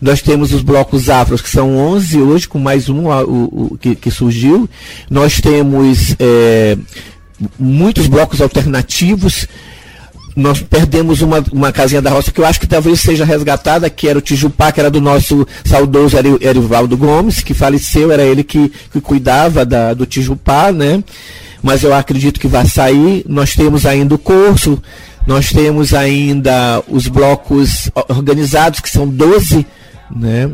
Nós 0.00 0.22
temos 0.22 0.52
os 0.52 0.62
blocos 0.62 1.10
afros, 1.10 1.40
que 1.42 1.50
são 1.50 1.76
11 1.76 2.18
hoje, 2.18 2.48
com 2.48 2.58
mais 2.58 2.88
um 2.88 3.06
o, 3.08 3.68
o- 3.72 3.78
que, 3.78 3.94
que 3.94 4.10
surgiu. 4.10 4.68
Nós 5.10 5.40
temos 5.40 6.16
eh, 6.18 6.76
muitos 7.58 8.06
blocos 8.06 8.40
alternativos. 8.40 9.46
Nós 10.36 10.62
perdemos 10.62 11.20
uma, 11.22 11.44
uma 11.52 11.72
casinha 11.72 12.00
da 12.00 12.08
roça 12.10 12.30
que 12.30 12.40
eu 12.40 12.46
acho 12.46 12.60
que 12.60 12.66
talvez 12.66 13.00
seja 13.00 13.24
resgatada, 13.24 13.90
que 13.90 14.08
era 14.08 14.18
o 14.18 14.22
Tijupá, 14.22 14.70
que 14.72 14.80
era 14.80 14.88
do 14.90 15.00
nosso 15.00 15.46
saudoso 15.66 16.16
Eri- 16.16 16.38
Erivaldo 16.40 16.96
Gomes, 16.96 17.42
que 17.42 17.52
faleceu, 17.52 18.10
era 18.12 18.22
ele 18.24 18.42
que, 18.44 18.72
que 18.92 19.00
cuidava 19.00 19.66
da, 19.66 19.92
do 19.92 20.06
Tijupá, 20.06 20.72
né? 20.72 21.02
Mas 21.62 21.82
eu 21.82 21.94
acredito 21.94 22.40
que 22.40 22.48
vai 22.48 22.66
sair. 22.66 23.24
Nós 23.28 23.54
temos 23.54 23.86
ainda 23.86 24.14
o 24.14 24.18
curso, 24.18 24.80
Nós 25.26 25.50
temos 25.50 25.92
ainda 25.92 26.82
os 26.88 27.06
blocos 27.06 27.90
organizados, 28.08 28.80
que 28.80 28.90
são 28.90 29.06
12, 29.06 29.66
né? 30.14 30.50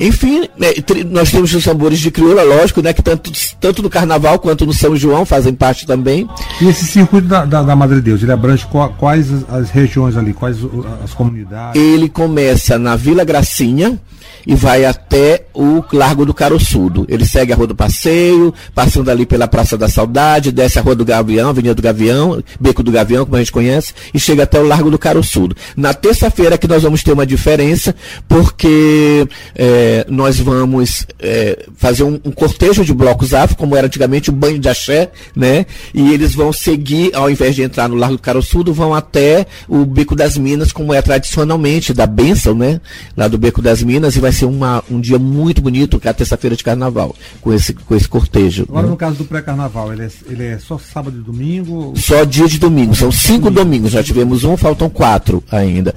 Enfim, 0.00 0.48
né, 0.58 0.68
nós 1.10 1.30
temos 1.30 1.54
os 1.54 1.62
tambores 1.62 1.98
de 2.00 2.10
crioula, 2.10 2.42
lógico, 2.42 2.82
né? 2.82 2.92
Que 2.92 3.02
tanto, 3.02 3.30
tanto 3.60 3.82
no 3.82 3.90
Carnaval 3.90 4.38
quanto 4.38 4.66
no 4.66 4.72
São 4.72 4.96
João 4.96 5.24
fazem 5.24 5.54
parte 5.54 5.86
também. 5.86 6.28
E 6.60 6.68
esse 6.68 6.86
circuito 6.86 7.28
da, 7.28 7.44
da, 7.44 7.62
da 7.62 7.76
Madre 7.76 8.00
Deus, 8.00 8.22
ele 8.22 8.32
abrange 8.32 8.66
quais 8.98 9.30
as, 9.32 9.48
as 9.48 9.70
regiões 9.70 10.16
ali, 10.16 10.32
quais 10.32 10.56
as 11.04 11.12
comunidades? 11.12 11.80
Ele 11.80 12.08
começa 12.08 12.78
na 12.78 12.96
Vila 12.96 13.22
Gracinha, 13.22 13.98
e 14.46 14.54
vai 14.54 14.84
até 14.84 15.44
o 15.54 15.82
Largo 15.92 16.24
do 16.24 16.34
Caroçudo. 16.34 17.06
Ele 17.08 17.24
segue 17.24 17.52
a 17.52 17.56
Rua 17.56 17.66
do 17.66 17.74
Passeio, 17.74 18.52
passando 18.74 19.10
ali 19.10 19.26
pela 19.26 19.46
Praça 19.46 19.76
da 19.76 19.88
Saudade, 19.88 20.52
desce 20.52 20.78
a 20.78 20.82
Rua 20.82 20.94
do 20.94 21.04
Gavião, 21.04 21.50
Avenida 21.50 21.74
do 21.74 21.82
Gavião, 21.82 22.42
Beco 22.58 22.82
do 22.82 22.90
Gavião, 22.90 23.24
como 23.24 23.36
a 23.36 23.40
gente 23.40 23.52
conhece, 23.52 23.94
e 24.12 24.18
chega 24.18 24.42
até 24.44 24.58
o 24.58 24.66
Largo 24.66 24.90
do 24.90 24.98
Caroçudo. 24.98 25.56
Na 25.76 25.94
terça-feira 25.94 26.58
que 26.58 26.66
nós 26.66 26.82
vamos 26.82 27.02
ter 27.02 27.12
uma 27.12 27.26
diferença, 27.26 27.94
porque 28.28 29.26
é, 29.54 30.06
nós 30.08 30.38
vamos 30.38 31.06
é, 31.18 31.66
fazer 31.76 32.02
um, 32.02 32.20
um, 32.24 32.30
cortejo 32.30 32.84
de 32.84 32.92
blocos 32.92 33.34
afro, 33.34 33.56
como 33.56 33.76
era 33.76 33.86
antigamente 33.86 34.30
o 34.30 34.32
banho 34.32 34.58
de 34.58 34.68
axé, 34.68 35.10
né? 35.34 35.66
E 35.94 36.12
eles 36.12 36.34
vão 36.34 36.52
seguir, 36.52 37.14
ao 37.14 37.30
invés 37.30 37.54
de 37.54 37.62
entrar 37.62 37.88
no 37.88 37.94
Largo 37.94 38.16
do 38.16 38.22
Caroçudo, 38.22 38.72
vão 38.72 38.94
até 38.94 39.46
o 39.68 39.84
Beco 39.84 40.16
das 40.16 40.36
Minas, 40.36 40.72
como 40.72 40.92
é 40.92 41.00
tradicionalmente, 41.02 41.92
da 41.92 42.06
bênção, 42.06 42.54
né? 42.54 42.80
Lá 43.16 43.28
do 43.28 43.38
Beco 43.38 43.62
das 43.62 43.82
Minas, 43.82 44.16
e 44.16 44.20
vai 44.20 44.31
vai 44.32 44.38
ser 44.38 44.46
uma, 44.46 44.82
um 44.90 44.98
dia 44.98 45.18
muito 45.18 45.60
bonito, 45.60 46.00
que 46.00 46.08
é 46.08 46.10
a 46.10 46.14
terça-feira 46.14 46.56
de 46.56 46.64
carnaval, 46.64 47.14
com 47.40 47.52
esse, 47.52 47.74
com 47.74 47.94
esse 47.94 48.08
cortejo. 48.08 48.64
Agora, 48.68 48.84
né? 48.84 48.90
no 48.90 48.96
caso 48.96 49.16
do 49.16 49.24
pré-carnaval, 49.24 49.92
ele, 49.92 50.04
é, 50.04 50.10
ele 50.26 50.44
é 50.44 50.58
só 50.58 50.78
sábado 50.78 51.18
e 51.18 51.20
domingo? 51.20 51.92
Só 51.96 52.24
dia 52.24 52.48
de 52.48 52.58
domingo, 52.58 52.94
são 52.94 53.12
cinco 53.12 53.50
domingos, 53.50 53.92
já 53.92 54.02
tivemos 54.02 54.42
um, 54.44 54.56
faltam 54.56 54.88
quatro 54.88 55.44
ainda. 55.50 55.94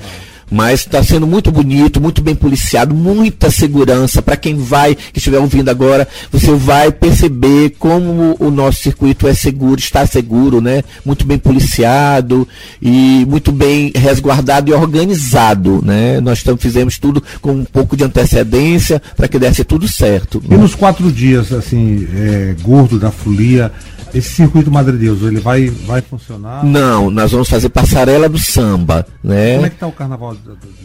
Mas 0.49 0.81
está 0.81 1.03
sendo 1.03 1.25
muito 1.25 1.51
bonito, 1.51 1.99
muito 1.99 2.21
bem 2.21 2.35
policiado, 2.35 2.93
muita 2.93 3.49
segurança. 3.49 4.21
Para 4.21 4.37
quem 4.37 4.55
vai, 4.55 4.95
que 4.95 5.17
estiver 5.17 5.39
ouvindo 5.39 5.69
agora, 5.69 6.07
você 6.31 6.53
vai 6.53 6.91
perceber 6.91 7.75
como 7.79 8.35
o 8.39 8.51
nosso 8.51 8.81
circuito 8.81 9.27
é 9.27 9.33
seguro, 9.33 9.79
está 9.79 10.05
seguro, 10.05 10.61
né? 10.61 10.83
Muito 11.03 11.25
bem 11.25 11.37
policiado 11.37 12.47
e 12.81 13.25
muito 13.27 13.51
bem 13.51 13.91
resguardado 13.95 14.69
e 14.69 14.73
organizado, 14.73 15.81
né? 15.83 16.19
Nós 16.21 16.43
tam, 16.43 16.57
fizemos 16.57 16.97
tudo 16.99 17.23
com 17.41 17.51
um 17.51 17.65
pouco 17.65 17.97
de 17.97 18.03
antecedência 18.03 19.01
para 19.15 19.27
que 19.27 19.39
desse 19.39 19.63
tudo 19.63 19.87
certo. 19.87 20.41
E 20.49 20.55
nos 20.55 20.75
quatro 20.75 21.11
dias, 21.11 21.51
assim, 21.51 22.07
é, 22.13 22.55
gordo 22.61 22.99
da 22.99 23.11
folia, 23.11 23.71
esse 24.13 24.29
circuito 24.29 24.71
Madre 24.71 24.95
Deus, 24.97 25.21
ele 25.23 25.39
vai, 25.39 25.67
vai 25.67 26.01
funcionar? 26.01 26.63
Não, 26.63 27.09
nós 27.09 27.31
vamos 27.31 27.49
fazer 27.49 27.69
passarela 27.69 28.29
do 28.29 28.37
samba, 28.37 29.05
né? 29.23 29.55
Como 29.55 29.65
é 29.65 29.69
que 29.69 29.75
está 29.75 29.87
o 29.87 29.91
carnaval 29.91 30.34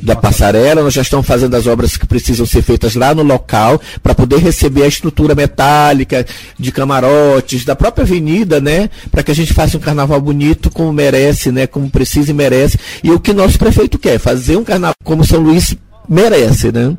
da, 0.02 0.16
passarela? 0.16 0.82
Nós 0.82 0.94
já 0.94 1.02
estamos 1.02 1.26
fazendo 1.26 1.54
as 1.54 1.66
obras 1.66 1.96
que 1.96 2.06
precisam 2.06 2.46
ser 2.46 2.62
feitas 2.62 2.94
lá 2.94 3.14
no 3.14 3.22
local 3.22 3.80
para 4.02 4.14
poder 4.14 4.38
receber 4.38 4.84
a 4.84 4.88
estrutura 4.88 5.34
metálica 5.34 6.26
de 6.58 6.72
camarotes 6.72 7.64
da 7.64 7.76
própria 7.76 8.04
avenida, 8.04 8.60
né? 8.60 8.90
Para 9.10 9.22
que 9.22 9.30
a 9.30 9.34
gente 9.34 9.52
faça 9.52 9.76
um 9.76 9.80
carnaval 9.80 10.20
bonito 10.20 10.70
como 10.70 10.92
merece, 10.92 11.50
né? 11.50 11.66
Como 11.66 11.90
precisa 11.90 12.30
e 12.30 12.34
merece. 12.34 12.78
E 13.02 13.10
o 13.10 13.20
que 13.20 13.32
nosso 13.32 13.58
prefeito 13.58 13.98
quer, 13.98 14.18
fazer 14.18 14.56
um 14.56 14.64
carnaval 14.64 14.94
como 15.04 15.24
São 15.24 15.40
Luís 15.40 15.76
merece, 16.08 16.72
né? 16.72 16.96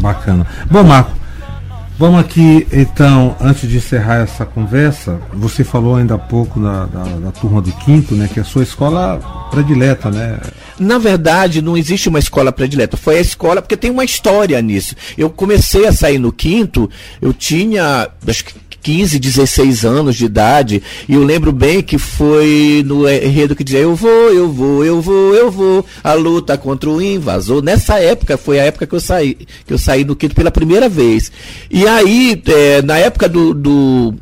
Bacana. 0.00 0.46
Bom, 0.70 0.82
Marco, 0.82 1.12
Vamos 1.96 2.18
aqui, 2.18 2.66
então, 2.72 3.36
antes 3.40 3.70
de 3.70 3.76
encerrar 3.76 4.16
essa 4.16 4.44
conversa, 4.44 5.20
você 5.32 5.62
falou 5.62 5.94
ainda 5.94 6.16
há 6.16 6.18
pouco 6.18 6.58
da, 6.58 6.86
da, 6.86 7.30
turma 7.30 7.62
do 7.62 7.70
quinto, 7.70 8.16
né? 8.16 8.28
Que 8.32 8.40
é 8.40 8.42
a 8.42 8.44
sua 8.44 8.64
escola 8.64 9.20
predileta, 9.52 10.10
né? 10.10 10.40
Na 10.76 10.98
verdade, 10.98 11.62
não 11.62 11.76
existe 11.76 12.08
uma 12.08 12.18
escola 12.18 12.50
predileta. 12.50 12.96
Foi 12.96 13.18
a 13.18 13.20
escola, 13.20 13.62
porque 13.62 13.76
tem 13.76 13.92
uma 13.92 14.04
história 14.04 14.60
nisso. 14.60 14.96
Eu 15.16 15.30
comecei 15.30 15.86
a 15.86 15.92
sair 15.92 16.18
no 16.18 16.32
quinto, 16.32 16.90
eu 17.22 17.32
tinha, 17.32 18.08
acho 18.26 18.44
que 18.44 18.54
15, 18.84 19.18
16 19.18 19.84
anos 19.86 20.14
de 20.14 20.26
idade, 20.26 20.82
e 21.08 21.14
eu 21.14 21.24
lembro 21.24 21.50
bem 21.50 21.82
que 21.82 21.96
foi 21.96 22.84
no 22.84 23.08
enredo 23.08 23.56
que 23.56 23.64
dizia 23.64 23.80
eu 23.80 23.96
vou, 23.96 24.30
eu 24.30 24.52
vou, 24.52 24.84
eu 24.84 25.00
vou, 25.00 25.34
eu 25.34 25.50
vou, 25.50 25.86
a 26.04 26.12
luta 26.12 26.58
contra 26.58 26.90
o 26.90 27.00
invasor. 27.00 27.62
Nessa 27.62 27.98
época, 27.98 28.36
foi 28.36 28.60
a 28.60 28.64
época 28.64 28.86
que 28.86 28.94
eu 28.94 29.00
saí, 29.00 29.38
que 29.66 29.72
eu 29.72 29.78
saí 29.78 30.04
do 30.04 30.14
quinto 30.14 30.34
pela 30.34 30.50
primeira 30.50 30.86
vez. 30.86 31.32
E 31.70 31.88
aí, 31.88 32.40
é, 32.46 32.82
na 32.82 32.98
época 32.98 33.26
do, 33.26 33.54
do 33.54 34.14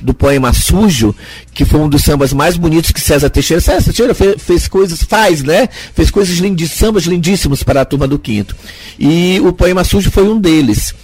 do 0.00 0.14
poema 0.14 0.52
Sujo, 0.52 1.12
que 1.52 1.64
foi 1.64 1.80
um 1.80 1.88
dos 1.88 2.02
sambas 2.02 2.32
mais 2.32 2.56
bonitos 2.56 2.92
que 2.92 3.00
César 3.00 3.28
Teixeira. 3.28 3.60
César 3.60 3.84
Teixeira 3.84 4.14
fez, 4.14 4.40
fez 4.40 4.68
coisas, 4.68 5.02
faz, 5.02 5.42
né? 5.42 5.68
Fez 5.94 6.08
coisas 6.08 6.36
lindíssimas, 6.38 6.78
sambas 6.78 7.02
lindíssimos 7.04 7.62
para 7.64 7.80
a 7.80 7.84
turma 7.84 8.06
do 8.06 8.16
quinto. 8.16 8.54
E 8.98 9.40
o 9.44 9.52
poema 9.52 9.82
Sujo 9.82 10.10
foi 10.10 10.22
um 10.22 10.38
deles. 10.38 10.94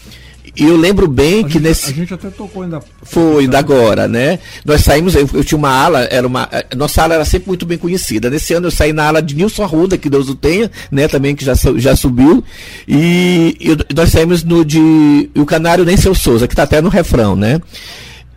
E 0.56 0.64
eu 0.64 0.76
lembro 0.76 1.08
bem 1.08 1.40
a 1.40 1.46
que 1.46 1.54
gente, 1.54 1.62
nesse. 1.62 1.90
A 1.90 1.94
gente 1.94 2.14
até 2.14 2.30
tocou 2.30 2.62
ainda. 2.62 2.80
Foi, 3.02 3.42
ainda 3.42 3.58
agora, 3.58 4.06
né? 4.06 4.38
Nós 4.64 4.82
saímos, 4.82 5.14
eu, 5.14 5.28
eu, 5.32 5.42
tinha 5.42 5.58
uma 5.58 5.70
ala, 5.70 6.04
era 6.04 6.26
uma. 6.26 6.48
Nossa 6.76 7.02
ala 7.02 7.14
era 7.14 7.24
sempre 7.24 7.48
muito 7.48 7.66
bem 7.66 7.76
conhecida. 7.76 8.30
Nesse 8.30 8.54
ano 8.54 8.68
eu 8.68 8.70
saí 8.70 8.92
na 8.92 9.06
ala 9.06 9.20
de 9.20 9.34
Nilson 9.34 9.64
Arruda, 9.64 9.98
que 9.98 10.08
Deus 10.08 10.28
o 10.28 10.34
tenha, 10.34 10.70
né? 10.92 11.08
Também 11.08 11.34
que 11.34 11.44
já, 11.44 11.54
já 11.76 11.96
subiu. 11.96 12.44
E, 12.86 13.56
e 13.60 13.94
nós 13.94 14.10
saímos 14.10 14.44
no 14.44 14.64
de. 14.64 15.30
O 15.34 15.44
Canário 15.44 15.84
Nem 15.84 15.96
Seu 15.96 16.14
Souza, 16.14 16.46
que 16.46 16.52
está 16.52 16.62
até 16.62 16.80
no 16.80 16.88
refrão, 16.88 17.34
né? 17.34 17.60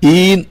E 0.01 0.47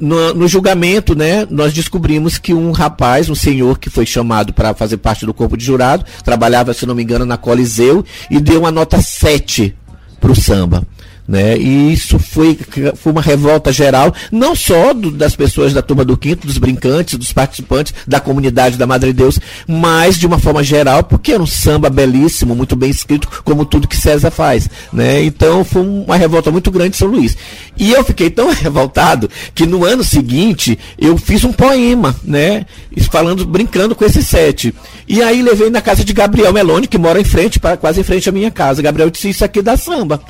no, 0.00 0.34
no, 0.34 0.48
julgamento, 0.48 1.14
né, 1.14 1.46
nós 1.50 1.72
descobrimos 1.72 2.38
que 2.38 2.54
um 2.54 2.70
rapaz, 2.70 3.28
um 3.28 3.34
senhor 3.34 3.78
que 3.78 3.90
foi 3.90 4.06
chamado 4.06 4.52
para 4.52 4.74
fazer 4.74 4.96
parte 4.98 5.26
do 5.26 5.34
corpo 5.34 5.56
de 5.56 5.64
jurado, 5.64 6.04
trabalhava, 6.24 6.72
se 6.72 6.86
não 6.86 6.94
me 6.94 7.02
engano, 7.02 7.24
na 7.24 7.36
Coliseu 7.36 8.04
e 8.30 8.38
deu 8.40 8.60
uma 8.60 8.70
nota 8.70 9.00
7 9.00 9.74
para 10.20 10.32
o 10.32 10.36
samba. 10.36 10.82
Né? 11.28 11.58
E 11.58 11.92
isso 11.92 12.18
foi, 12.18 12.58
foi 12.96 13.12
uma 13.12 13.20
revolta 13.20 13.70
geral, 13.70 14.14
não 14.32 14.56
só 14.56 14.94
do, 14.94 15.10
das 15.10 15.36
pessoas 15.36 15.74
da 15.74 15.82
turma 15.82 16.02
do 16.02 16.16
quinto, 16.16 16.46
dos 16.46 16.56
brincantes, 16.56 17.18
dos 17.18 17.34
participantes 17.34 17.92
da 18.06 18.18
comunidade 18.18 18.78
da 18.78 18.86
Madre 18.86 19.12
Deus, 19.12 19.38
mas 19.66 20.18
de 20.18 20.26
uma 20.26 20.38
forma 20.38 20.64
geral, 20.64 21.04
porque 21.04 21.32
era 21.32 21.42
um 21.42 21.46
samba 21.46 21.90
belíssimo, 21.90 22.56
muito 22.56 22.74
bem 22.74 22.88
escrito, 22.88 23.28
como 23.44 23.66
tudo 23.66 23.86
que 23.86 23.96
César 23.96 24.30
faz. 24.30 24.70
Né? 24.90 25.22
Então 25.22 25.62
foi 25.64 25.82
uma 25.82 26.16
revolta 26.16 26.50
muito 26.50 26.70
grande 26.70 26.96
em 26.96 26.98
São 26.98 27.08
Luís. 27.08 27.36
E 27.76 27.92
eu 27.92 28.02
fiquei 28.02 28.30
tão 28.30 28.48
revoltado 28.50 29.28
que 29.54 29.66
no 29.66 29.84
ano 29.84 30.02
seguinte 30.02 30.78
eu 30.98 31.18
fiz 31.18 31.44
um 31.44 31.52
poema, 31.52 32.16
né? 32.24 32.64
Falando, 33.10 33.44
brincando 33.44 33.94
com 33.94 34.04
esse 34.04 34.22
sete. 34.22 34.74
E 35.06 35.22
aí 35.22 35.42
levei 35.42 35.68
na 35.68 35.82
casa 35.82 36.02
de 36.02 36.12
Gabriel 36.12 36.52
Meloni, 36.52 36.86
que 36.86 36.98
mora 36.98 37.20
em 37.20 37.24
frente, 37.24 37.60
quase 37.80 38.00
em 38.00 38.04
frente 38.04 38.28
à 38.28 38.32
minha 38.32 38.50
casa. 38.50 38.82
Gabriel 38.82 39.10
disse 39.10 39.28
isso 39.28 39.44
aqui 39.44 39.60
da 39.60 39.76
samba. 39.76 40.20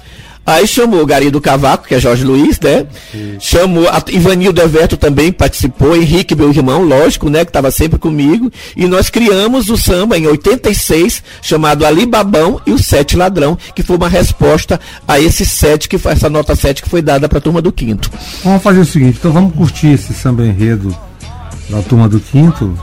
Aí 0.48 0.66
chamou 0.66 1.02
o 1.02 1.06
Gari 1.06 1.30
do 1.30 1.42
Cavaco, 1.42 1.86
que 1.86 1.94
é 1.94 2.00
Jorge 2.00 2.24
Luiz, 2.24 2.58
né? 2.58 2.86
Sim. 3.12 3.36
Chamou 3.38 3.86
a 3.86 4.02
Ivanildo 4.10 4.62
Everto 4.62 4.96
também 4.96 5.30
participou, 5.30 5.94
Henrique, 5.94 6.34
meu 6.34 6.48
irmão, 6.48 6.82
lógico, 6.82 7.28
né? 7.28 7.44
Que 7.44 7.50
estava 7.50 7.70
sempre 7.70 7.98
comigo. 7.98 8.50
E 8.74 8.86
nós 8.86 9.10
criamos 9.10 9.68
o 9.68 9.76
samba 9.76 10.16
em 10.16 10.26
86, 10.26 11.22
chamado 11.42 11.84
Ali 11.84 12.06
Babão 12.06 12.62
e 12.64 12.72
o 12.72 12.78
Sete 12.78 13.14
Ladrão, 13.14 13.58
que 13.74 13.82
foi 13.82 13.98
uma 13.98 14.08
resposta 14.08 14.80
a 15.06 15.20
esse 15.20 15.44
sete, 15.44 15.86
que 15.86 15.98
foi 15.98 16.12
essa 16.12 16.30
nota 16.30 16.56
7 16.56 16.82
que 16.82 16.88
foi 16.88 17.02
dada 17.02 17.28
para 17.28 17.36
a 17.36 17.42
turma 17.42 17.60
do 17.60 17.70
quinto. 17.70 18.10
Vamos 18.42 18.62
fazer 18.62 18.80
o 18.80 18.86
seguinte, 18.86 19.18
então 19.18 19.30
vamos 19.30 19.54
curtir 19.54 19.88
esse 19.88 20.14
samba 20.14 20.46
enredo 20.46 20.96
da 21.68 21.82
turma 21.82 22.08
do 22.08 22.20
quinto. 22.20 22.74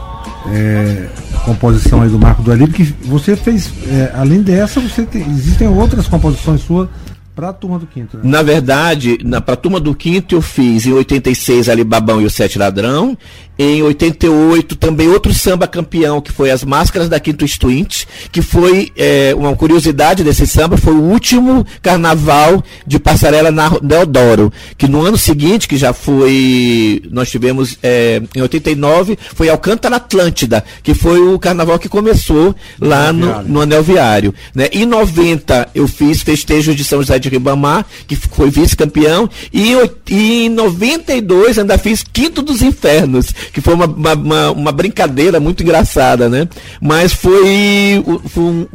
É, 0.52 1.08
composição 1.44 2.02
aí 2.02 2.08
do 2.08 2.18
Marco 2.20 2.42
do 2.42 2.52
Ali, 2.52 2.68
porque 2.68 2.86
você 3.06 3.34
fez, 3.34 3.72
é, 3.88 4.12
além 4.14 4.42
dessa, 4.42 4.78
você 4.78 5.02
tem, 5.02 5.22
existem 5.22 5.66
outras 5.66 6.06
composições 6.06 6.60
suas 6.60 6.88
para 7.36 7.50
a 7.50 7.52
turma 7.52 7.78
do 7.78 7.86
quinto, 7.86 8.16
né? 8.16 8.22
Na 8.24 8.42
verdade, 8.42 9.18
para 9.44 9.52
a 9.52 9.56
turma 9.56 9.78
do 9.78 9.94
quinto 9.94 10.34
eu 10.34 10.40
fiz 10.40 10.86
em 10.86 10.92
86 10.94 11.68
ali 11.68 11.84
Babão 11.84 12.18
e 12.18 12.24
o 12.24 12.30
Sete 12.30 12.58
Ladrão. 12.58 13.16
Em 13.58 13.82
88 13.82 14.76
também 14.76 15.08
outro 15.08 15.32
samba 15.32 15.66
campeão, 15.66 16.20
que 16.20 16.32
foi 16.32 16.50
As 16.50 16.64
Máscaras 16.64 17.08
da 17.08 17.18
Quinto 17.18 17.44
Estwint, 17.44 18.04
que 18.30 18.42
foi 18.42 18.92
é, 18.96 19.34
uma 19.36 19.54
curiosidade 19.56 20.22
desse 20.22 20.46
samba, 20.46 20.76
foi 20.76 20.94
o 20.94 21.02
último 21.02 21.66
carnaval 21.80 22.62
de 22.86 22.98
passarela 22.98 23.50
na 23.50 23.68
Deodoro. 23.82 24.52
Que 24.76 24.86
no 24.86 25.02
ano 25.02 25.16
seguinte, 25.16 25.68
que 25.68 25.76
já 25.76 25.92
foi. 25.92 27.02
Nós 27.10 27.30
tivemos 27.30 27.78
é, 27.82 28.22
em 28.34 28.42
89, 28.42 29.18
foi 29.34 29.48
Alcântara 29.48 29.96
Atlântida, 29.96 30.64
que 30.82 30.94
foi 30.94 31.20
o 31.20 31.38
carnaval 31.38 31.78
que 31.78 31.88
começou 31.88 32.54
lá 32.80 33.12
no, 33.12 33.42
no 33.42 33.60
Anel 33.60 33.82
Viário. 33.82 34.34
Né? 34.54 34.68
Em 34.72 34.84
90 34.84 35.70
eu 35.74 35.88
fiz 35.88 36.22
festejos 36.22 36.74
de 36.76 36.84
São 36.84 37.00
José 37.00 37.18
de 37.18 37.28
Ribamar, 37.28 37.84
que 38.06 38.16
foi 38.16 38.50
vice-campeão, 38.50 39.28
e, 39.52 39.72
e, 40.10 40.46
em 40.46 40.48
92 40.48 41.58
ainda 41.58 41.78
fiz 41.78 42.02
Quinto 42.02 42.42
dos 42.42 42.62
Infernos, 42.62 43.26
que 43.52 43.60
foi 43.60 43.74
uma, 43.74 43.86
uma, 43.86 44.50
uma, 44.50 44.72
brincadeira 44.72 45.40
muito 45.40 45.62
engraçada, 45.62 46.28
né? 46.28 46.48
Mas 46.80 47.12
foi, 47.12 48.02
foi 48.28 48.42
um, 48.42 48.66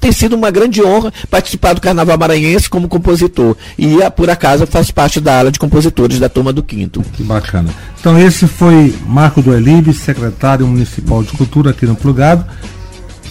tem, 0.00 0.12
sido 0.12 0.36
uma 0.36 0.50
grande 0.50 0.82
honra 0.82 1.12
participar 1.30 1.74
do 1.74 1.80
Carnaval 1.80 2.18
Maranhense 2.18 2.68
como 2.68 2.88
compositor. 2.88 3.56
E 3.78 3.98
por 4.16 4.30
acaso 4.30 4.66
faz 4.66 4.90
parte 4.90 5.20
da 5.20 5.38
ala 5.38 5.52
de 5.52 5.58
compositores 5.58 6.18
da 6.18 6.28
turma 6.28 6.52
do 6.52 6.62
quinto. 6.62 7.02
Que 7.12 7.22
bacana. 7.22 7.70
Então 8.00 8.18
esse 8.18 8.46
foi 8.46 8.94
Marco 9.06 9.42
do 9.42 9.54
Elibe, 9.54 9.92
secretário 9.92 10.66
municipal 10.66 11.22
de 11.22 11.32
cultura 11.32 11.70
aqui 11.70 11.86
no 11.86 11.96
Plugado. 11.96 12.44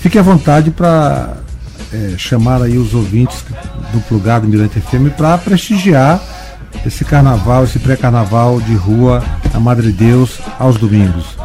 Fique 0.02 0.18
à 0.18 0.22
vontade 0.22 0.72
para 0.72 1.38
é, 1.92 2.16
chamar 2.18 2.62
aí 2.62 2.78
os 2.78 2.94
ouvintes 2.94 3.44
do 3.94 4.00
Plugado 4.02 4.48
Mirante 4.48 4.80
FM 4.80 5.16
para 5.16 5.38
prestigiar 5.38 6.22
esse 6.86 7.04
carnaval, 7.04 7.64
esse 7.64 7.80
pré-carnaval 7.80 8.62
de 8.62 8.76
rua 8.76 9.24
a 9.54 9.60
Madre 9.60 9.92
Deus 9.92 10.40
aos 10.60 10.78
domingos. 10.78 11.38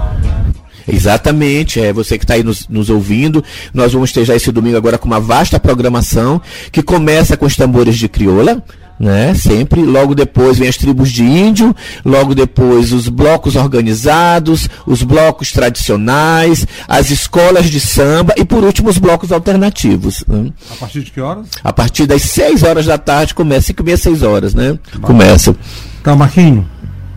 Exatamente, 0.86 1.80
é 1.80 1.92
você 1.92 2.18
que 2.18 2.24
está 2.24 2.34
aí 2.34 2.42
nos, 2.42 2.68
nos, 2.68 2.90
ouvindo. 2.90 3.42
Nós 3.72 3.92
vamos 3.92 4.12
ter 4.12 4.24
já 4.24 4.34
esse 4.34 4.50
domingo 4.50 4.76
agora 4.76 4.98
com 4.98 5.06
uma 5.06 5.20
vasta 5.20 5.60
programação 5.60 6.40
que 6.70 6.82
começa 6.82 7.36
com 7.36 7.46
os 7.46 7.56
tambores 7.56 7.96
de 7.96 8.08
crioula, 8.08 8.62
né? 8.98 9.34
Sempre. 9.34 9.82
Logo 9.82 10.14
depois 10.14 10.58
vem 10.58 10.68
as 10.68 10.76
tribos 10.76 11.10
de 11.10 11.24
índio, 11.24 11.74
logo 12.04 12.34
depois 12.34 12.92
os 12.92 13.08
blocos 13.08 13.56
organizados, 13.56 14.68
os 14.86 15.02
blocos 15.02 15.52
tradicionais, 15.52 16.66
as 16.86 17.10
escolas 17.10 17.70
de 17.70 17.80
samba 17.80 18.34
e 18.36 18.44
por 18.44 18.64
último 18.64 18.88
os 18.88 18.98
blocos 18.98 19.32
alternativos. 19.32 20.24
Né? 20.26 20.52
A 20.70 20.76
partir 20.76 21.02
de 21.02 21.10
que 21.10 21.20
horas? 21.20 21.46
A 21.62 21.72
partir 21.72 22.06
das 22.06 22.22
6 22.22 22.62
horas 22.62 22.86
da 22.86 22.98
tarde 22.98 23.34
começa, 23.34 23.68
5 23.68 23.82
e 23.82 23.84
meia, 23.84 23.96
6 23.96 24.22
horas, 24.22 24.54
né? 24.54 24.78
Começa. 25.00 25.54
Então, 26.00 26.16
Marquinho, 26.16 26.68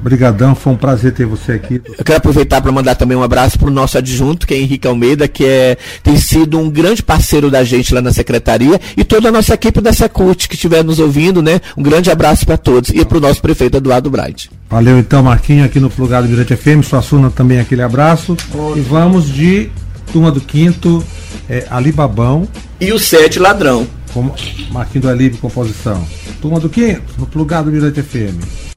Obrigadão, 0.06 0.54
foi 0.54 0.72
um 0.72 0.76
prazer 0.78 1.14
ter 1.14 1.26
você 1.26 1.54
aqui. 1.54 1.82
Eu 1.98 2.06
quero 2.06 2.20
aproveitar 2.20 2.62
para 2.62 2.72
mandar 2.72 2.94
também 2.94 3.18
um 3.18 3.24
abraço 3.24 3.58
para 3.58 3.70
o 3.70 3.72
nosso 3.72 3.98
adjunto, 3.98 4.46
que 4.46 4.54
é 4.54 4.58
Henrique 4.60 4.88
Almeida, 4.88 5.28
que 5.28 5.44
é, 5.44 5.76
tem 6.04 6.16
sido 6.16 6.60
um 6.60 6.70
grande 6.70 7.02
parceiro 7.02 7.50
da 7.50 7.64
gente 7.64 7.92
lá 7.92 8.04
na 8.04 8.14
secretaria, 8.14 8.80
e 8.96 9.04
toda 9.04 9.30
a 9.30 9.32
nossa 9.32 9.56
equipe 9.56 9.82
da 9.82 9.92
Secult 9.92 10.48
que 10.48 10.54
estiver 10.54 10.84
nos 10.84 11.00
ouvindo, 11.00 11.42
né? 11.42 11.60
Um 11.76 11.82
grande 11.82 12.12
abraço 12.12 12.46
para 12.46 12.56
todos 12.56 12.92
e 12.92 13.04
para 13.04 13.18
o 13.18 13.20
nosso 13.20 13.42
prefeito 13.42 13.78
Eduardo 13.78 14.12
Bright. 14.12 14.52
Valeu 14.70 15.00
então, 15.00 15.24
Marquinho, 15.24 15.66
aqui 15.66 15.80
no 15.80 15.90
Plugado 15.90 16.28
Mirante 16.28 16.56
FM, 16.56 16.84
sua 16.84 17.02
Suna 17.02 17.32
também 17.32 17.60
aquele 17.60 17.82
abraço. 17.82 18.38
E 18.76 18.82
vamos 18.82 19.28
de 19.28 19.72
Turma 20.14 20.32
do 20.32 20.40
Quinto, 20.40 21.04
é, 21.50 21.66
Alibabão. 21.68 22.48
E 22.80 22.94
o 22.94 23.00
Sete 23.00 23.40
Ladrão. 23.40 23.88
Com 24.14 24.32
Marquinho 24.70 25.02
do 25.02 25.10
Alibe 25.10 25.38
Composição. 25.38 26.08
Turma 26.40 26.60
do 26.60 26.70
Quinto, 26.70 27.02
no 27.18 27.26
Plugado 27.26 27.72
Mirante 27.72 28.04
FM. 28.04 28.75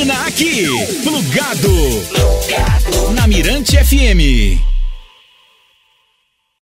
Termina 0.00 0.26
aqui. 0.26 0.66
Plugado. 1.02 1.70
Na 3.14 3.26
Mirante 3.26 3.76
FM. 3.76 4.69